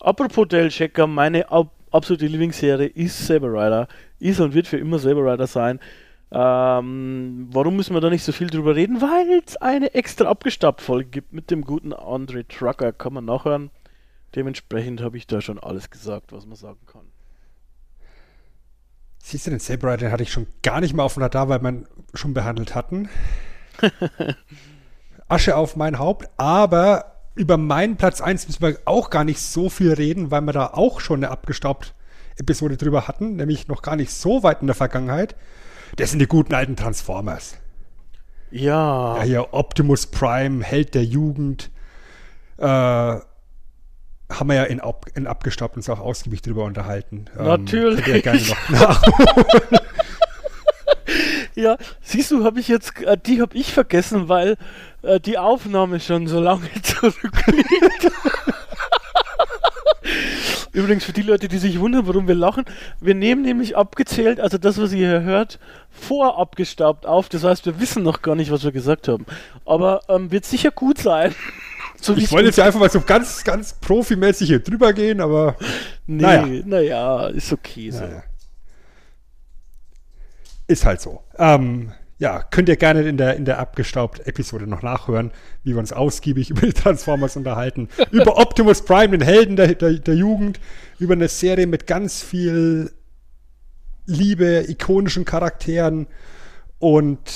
apropos 0.00 0.46
Dale 0.48 0.68
Checker, 0.68 1.06
meine 1.06 1.50
ab, 1.50 1.72
absolute 1.90 2.26
Lieblingsserie 2.26 2.86
ist 2.86 3.26
Saber 3.26 3.48
Rider. 3.48 3.88
Ist 4.20 4.40
und 4.40 4.54
wird 4.54 4.68
für 4.68 4.78
immer 4.78 4.98
Saber 4.98 5.32
Rider 5.32 5.46
sein. 5.46 5.80
Ähm, 6.30 7.48
warum 7.52 7.76
müssen 7.76 7.94
wir 7.94 8.00
da 8.00 8.10
nicht 8.10 8.24
so 8.24 8.32
viel 8.32 8.48
drüber 8.48 8.76
reden? 8.76 9.00
Weil 9.00 9.42
es 9.44 9.56
eine 9.56 9.94
extra 9.94 10.28
Abgestappt-Folge 10.28 11.08
gibt 11.08 11.32
mit 11.32 11.50
dem 11.50 11.62
guten 11.62 11.92
Andre 11.92 12.46
Trucker. 12.46 12.92
Kann 12.92 13.14
man 13.14 13.24
nachhören. 13.24 13.70
Dementsprechend 14.34 15.00
habe 15.00 15.16
ich 15.16 15.26
da 15.26 15.40
schon 15.40 15.58
alles 15.58 15.90
gesagt, 15.90 16.32
was 16.32 16.46
man 16.46 16.56
sagen 16.56 16.80
kann. 16.86 17.06
Siehst 19.18 19.46
du, 19.46 19.50
den 19.50 19.60
Saber 19.60 19.92
Rider 19.92 20.10
hatte 20.10 20.22
ich 20.22 20.32
schon 20.32 20.46
gar 20.62 20.80
nicht 20.80 20.94
mehr 20.94 21.04
auf 21.04 21.14
dem 21.14 21.22
Radar, 21.22 21.48
weil 21.48 21.62
wir 21.62 21.84
schon 22.12 22.34
behandelt 22.34 22.74
hatten. 22.74 23.08
Asche 25.28 25.56
auf 25.56 25.76
mein 25.76 25.98
Haupt, 25.98 26.28
aber 26.36 27.14
über 27.34 27.56
meinen 27.56 27.96
Platz 27.96 28.20
1 28.20 28.46
müssen 28.46 28.62
wir 28.62 28.78
auch 28.84 29.10
gar 29.10 29.24
nicht 29.24 29.40
so 29.40 29.68
viel 29.68 29.92
reden, 29.92 30.30
weil 30.30 30.42
wir 30.42 30.52
da 30.52 30.66
auch 30.68 31.00
schon 31.00 31.20
eine 31.20 31.30
abgestaubt 31.30 31.94
Episode 32.36 32.76
drüber 32.76 33.08
hatten, 33.08 33.36
nämlich 33.36 33.68
noch 33.68 33.82
gar 33.82 33.96
nicht 33.96 34.12
so 34.12 34.42
weit 34.42 34.60
in 34.60 34.66
der 34.66 34.76
Vergangenheit. 34.76 35.36
Das 35.96 36.10
sind 36.10 36.18
die 36.18 36.26
guten 36.26 36.54
alten 36.54 36.76
Transformers. 36.76 37.56
Ja. 38.50 39.16
Ja, 39.16 39.22
hier 39.22 39.54
Optimus 39.54 40.06
Prime, 40.06 40.62
Held 40.62 40.94
der 40.94 41.04
Jugend. 41.04 41.70
Äh, 42.58 43.18
haben 44.30 44.48
wir 44.48 44.56
ja 44.56 44.64
in, 44.64 44.80
ab, 44.80 45.06
in 45.14 45.26
abgestaubt 45.26 45.76
uns 45.76 45.88
auch 45.88 46.00
ausgiebig 46.00 46.42
drüber 46.42 46.64
unterhalten. 46.64 47.26
Ähm, 47.38 47.46
Natürlich. 47.46 48.06
Ähm, 48.06 48.14
ja, 48.14 48.20
gerne 48.20 48.40
noch 48.70 49.02
ja, 51.54 51.76
siehst 52.02 52.30
du, 52.30 52.44
habe 52.44 52.60
ich 52.60 52.68
jetzt, 52.68 53.00
äh, 53.02 53.16
die 53.18 53.40
habe 53.40 53.56
ich 53.56 53.72
vergessen, 53.72 54.28
weil 54.28 54.56
äh, 55.02 55.20
die 55.20 55.38
Aufnahme 55.38 56.00
schon 56.00 56.26
so 56.26 56.40
lange 56.40 56.70
zurückliegt. 56.82 58.10
Übrigens 60.72 61.04
für 61.04 61.12
die 61.12 61.22
Leute, 61.22 61.46
die 61.46 61.58
sich 61.58 61.78
wundern, 61.78 62.08
warum 62.08 62.26
wir 62.26 62.34
lachen, 62.34 62.64
wir 63.00 63.14
nehmen 63.14 63.42
nämlich 63.42 63.76
abgezählt, 63.76 64.40
also 64.40 64.58
das, 64.58 64.76
was 64.76 64.92
ihr 64.92 65.08
hier 65.08 65.22
hört, 65.22 65.60
vor 65.88 66.38
abgestaubt 66.38 67.06
auf. 67.06 67.28
Das 67.28 67.44
heißt, 67.44 67.64
wir 67.66 67.78
wissen 67.78 68.02
noch 68.02 68.22
gar 68.22 68.34
nicht, 68.34 68.50
was 68.50 68.64
wir 68.64 68.72
gesagt 68.72 69.06
haben. 69.06 69.24
Aber 69.64 70.00
ähm, 70.08 70.32
wird 70.32 70.44
sicher 70.44 70.72
gut 70.72 70.98
sein. 70.98 71.32
So 72.04 72.14
ich 72.16 72.30
wollte 72.32 72.48
jetzt 72.48 72.58
ja 72.58 72.66
einfach 72.66 72.80
mal 72.80 72.90
so 72.90 73.00
ganz, 73.00 73.44
ganz 73.44 73.72
profimäßig 73.72 74.48
hier 74.48 74.58
drüber 74.58 74.92
gehen, 74.92 75.22
aber. 75.22 75.56
Nee, 76.06 76.22
naja, 76.22 76.62
naja 76.66 77.26
ist 77.28 77.50
okay 77.50 77.90
so. 77.90 78.00
Naja. 78.00 78.22
Ist 80.66 80.84
halt 80.84 81.00
so. 81.00 81.22
Ähm, 81.38 81.92
ja, 82.18 82.42
könnt 82.42 82.68
ihr 82.68 82.76
gerne 82.76 83.02
in 83.08 83.16
der, 83.16 83.36
in 83.36 83.46
der 83.46 83.58
abgestaubt 83.58 84.26
Episode 84.26 84.66
noch 84.66 84.82
nachhören, 84.82 85.30
wie 85.62 85.72
wir 85.72 85.78
uns 85.78 85.94
ausgiebig 85.94 86.50
über 86.50 86.66
die 86.66 86.74
Transformers 86.74 87.36
unterhalten. 87.36 87.88
über 88.10 88.36
Optimus 88.36 88.84
Prime, 88.84 89.16
den 89.16 89.22
Helden 89.22 89.56
der, 89.56 89.74
der, 89.74 89.94
der 89.94 90.14
Jugend, 90.14 90.60
über 90.98 91.14
eine 91.14 91.28
Serie 91.28 91.66
mit 91.66 91.86
ganz 91.86 92.22
viel 92.22 92.92
Liebe, 94.04 94.66
ikonischen 94.68 95.24
Charakteren 95.24 96.06
und 96.78 97.30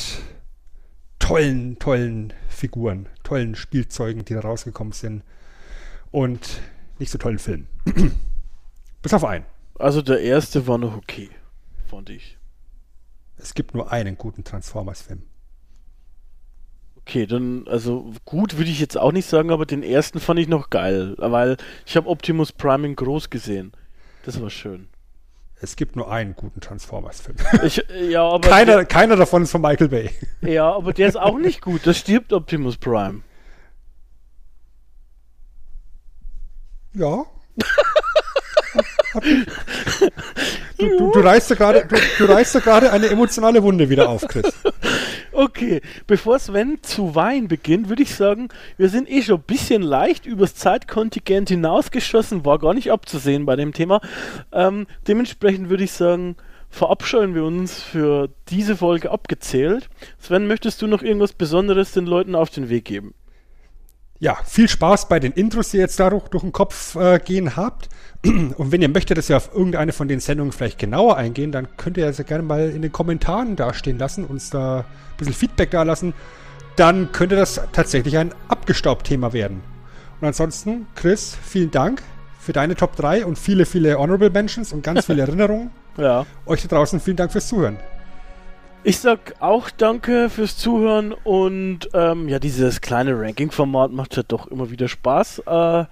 tollen, 1.29 1.79
tollen 1.79 2.33
Figuren, 2.49 3.07
tollen 3.23 3.55
Spielzeugen, 3.55 4.25
die 4.25 4.33
da 4.33 4.41
rausgekommen 4.41 4.95
sind 4.95 5.23
und 6.11 6.63
nicht 6.99 7.13
so 7.13 7.19
tollen 7.19 7.39
Filmen. 7.39 7.69
Bis 9.03 9.13
auf 9.13 9.27
einen. 9.27 9.45
Also 9.79 10.01
der 10.01 10.21
erste 10.21 10.67
war 10.67 10.79
noch 10.79 10.97
okay, 10.97 11.29
fand 11.87 12.09
ich. 12.09 12.39
Es 13.37 13.53
gibt 13.53 13.75
nur 13.75 13.93
einen 13.93 14.17
guten 14.17 14.43
Transformers-Film. 14.43 15.23
Okay, 16.97 17.27
dann, 17.27 17.69
also 17.69 18.11
gut 18.25 18.57
würde 18.57 18.71
ich 18.71 18.81
jetzt 18.81 18.97
auch 18.97 19.13
nicht 19.13 19.29
sagen, 19.29 19.51
aber 19.51 19.67
den 19.67 19.83
ersten 19.83 20.21
fand 20.21 20.41
ich 20.41 20.49
noch 20.49 20.71
geil, 20.71 21.15
weil 21.19 21.59
ich 21.85 21.97
habe 21.99 22.09
Optimus 22.09 22.53
Prime 22.53 22.87
in 22.87 22.97
groß 22.97 23.29
gesehen. 23.29 23.73
Das 24.25 24.41
war 24.41 24.49
schön. 24.49 24.89
Es 25.61 25.75
gibt 25.75 25.97
nur 25.97 26.11
einen 26.11 26.37
guten 26.37 26.61
Transformers-Film. 26.61 27.37
Ja, 28.11 28.39
keiner, 28.39 28.77
der, 28.77 28.85
keiner 28.85 29.17
davon 29.17 29.43
ist 29.43 29.51
von 29.51 29.61
Michael 29.61 29.89
Bay. 29.89 30.11
Ja, 30.41 30.73
aber 30.73 30.93
der 30.93 31.09
ist 31.09 31.17
auch 31.17 31.39
nicht 31.39 31.61
gut. 31.61 31.87
Da 31.87 31.93
stirbt 31.95 32.33
Optimus 32.33 32.77
Prime. 32.77 33.23
Ja. 36.95 37.25
du, 40.79 40.89
du, 40.89 41.11
du 41.13 41.21
reißt 41.21 41.51
da 41.51 42.61
gerade 42.61 42.93
eine 42.93 43.09
emotionale 43.09 43.63
Wunde 43.63 43.89
wieder 43.89 44.09
auf, 44.09 44.27
Chris. 44.27 44.53
Okay, 45.41 45.83
bevor 46.09 46.41
Sven 46.41 46.83
zu 46.83 47.15
weinen 47.15 47.47
beginnt, 47.47 47.89
würde 47.89 48.03
ich 48.03 48.13
sagen, 48.13 48.49
wir 48.77 48.89
sind 48.89 49.09
eh 49.09 49.23
schon 49.23 49.37
ein 49.37 49.43
bisschen 49.43 49.83
leicht 49.83 50.27
übers 50.27 50.57
Zeitkontingent 50.57 51.49
hinausgeschossen, 51.49 52.45
war 52.45 52.59
gar 52.59 52.75
nicht 52.75 52.91
abzusehen 52.91 53.47
bei 53.47 53.55
dem 53.55 53.73
Thema. 53.73 54.01
Ähm, 54.51 54.89
dementsprechend 55.07 55.71
würde 55.71 55.85
ich 55.85 55.93
sagen, 55.93 56.35
verabscheuen 56.71 57.37
wir 57.37 57.45
uns 57.45 57.81
für 57.81 58.31
diese 58.49 58.77
Folge 58.77 59.13
abgezählt. 59.13 59.89
Sven, 60.19 60.49
möchtest 60.49 60.83
du 60.83 60.89
noch 60.89 61.03
irgendwas 61.03 61.35
Besonderes 61.35 61.93
den 61.93 62.07
Leuten 62.07 62.35
auf 62.35 62.51
den 62.51 62.69
Weg 62.69 62.87
geben? 62.87 63.15
Ja, 64.21 64.37
viel 64.45 64.69
Spaß 64.69 65.09
bei 65.09 65.21
den 65.21 65.33
Intros, 65.33 65.71
die 65.71 65.77
ihr 65.77 65.85
jetzt 65.85 66.01
da 66.01 66.11
durch, 66.11 66.29
durch 66.29 66.43
den 66.43 66.53
Kopf 66.53 66.97
äh, 66.97 67.21
gehen 67.21 67.55
habt. 67.57 67.89
Und 68.25 68.73
wenn 68.73 68.83
ihr 68.83 68.89
möchtet, 68.89 69.17
dass 69.17 69.29
wir 69.29 69.37
auf 69.37 69.51
irgendeine 69.55 69.93
von 69.93 70.09
den 70.09 70.19
Sendungen 70.19 70.53
vielleicht 70.53 70.79
genauer 70.79 71.17
eingehen, 71.17 71.53
dann 71.53 71.69
könnt 71.77 71.97
ihr 71.97 72.07
das 72.07 72.19
ja 72.19 72.25
gerne 72.25 72.43
mal 72.43 72.69
in 72.69 72.83
den 72.83 72.91
Kommentaren 72.91 73.55
dastehen 73.55 73.99
lassen, 73.99 74.25
uns 74.25 74.51
da 74.51 74.81
ein 74.81 74.85
bisschen 75.19 75.35
Feedback 75.35 75.71
da 75.71 75.85
lassen. 75.85 76.15
Dann 76.75 77.13
könnte 77.13 77.37
das 77.37 77.61
tatsächlich 77.73 78.19
ein 78.19 78.35
abgestaubt 78.49 79.07
Thema 79.07 79.33
werden. 79.33 79.63
Und 80.21 80.27
ansonsten, 80.27 80.87
Chris, 80.97 81.37
vielen 81.45 81.71
Dank 81.71 82.03
für 82.41 82.53
deine 82.53 82.75
Top 82.75 82.97
3 82.97 83.25
und 83.25 83.39
viele, 83.39 83.67
viele 83.67 83.99
Honorable 83.99 84.31
Mentions 84.31 84.73
und 84.73 84.83
ganz 84.83 85.07
viele 85.07 85.23
Erinnerungen. 85.23 85.71
Ja. 85.97 86.27
Euch 86.45 86.63
da 86.63 86.69
draußen 86.69 86.99
vielen 86.99 87.17
Dank 87.17 87.31
fürs 87.31 87.47
Zuhören. 87.47 87.79
Ich 88.89 89.01
sag 89.01 89.35
auch 89.41 89.69
danke 89.69 90.31
fürs 90.31 90.57
Zuhören 90.57 91.13
und 91.13 91.91
ähm, 91.93 92.27
ja, 92.27 92.39
dieses 92.39 92.81
kleine 92.81 93.21
Ranking-Format 93.21 93.93
macht 93.93 94.17
ja 94.17 94.23
doch 94.27 94.47
immer 94.47 94.71
wieder 94.71 94.89
Spaß. 94.89 95.41
Äh, 95.41 95.85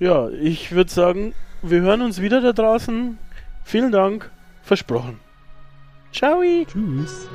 ja, 0.00 0.28
ich 0.30 0.72
würde 0.72 0.90
sagen, 0.90 1.32
wir 1.62 1.80
hören 1.80 2.02
uns 2.02 2.20
wieder 2.20 2.40
da 2.40 2.52
draußen. 2.52 3.18
Vielen 3.62 3.92
Dank, 3.92 4.32
versprochen. 4.64 5.20
Ciao. 6.12 6.42
Tschüss. 6.66 7.28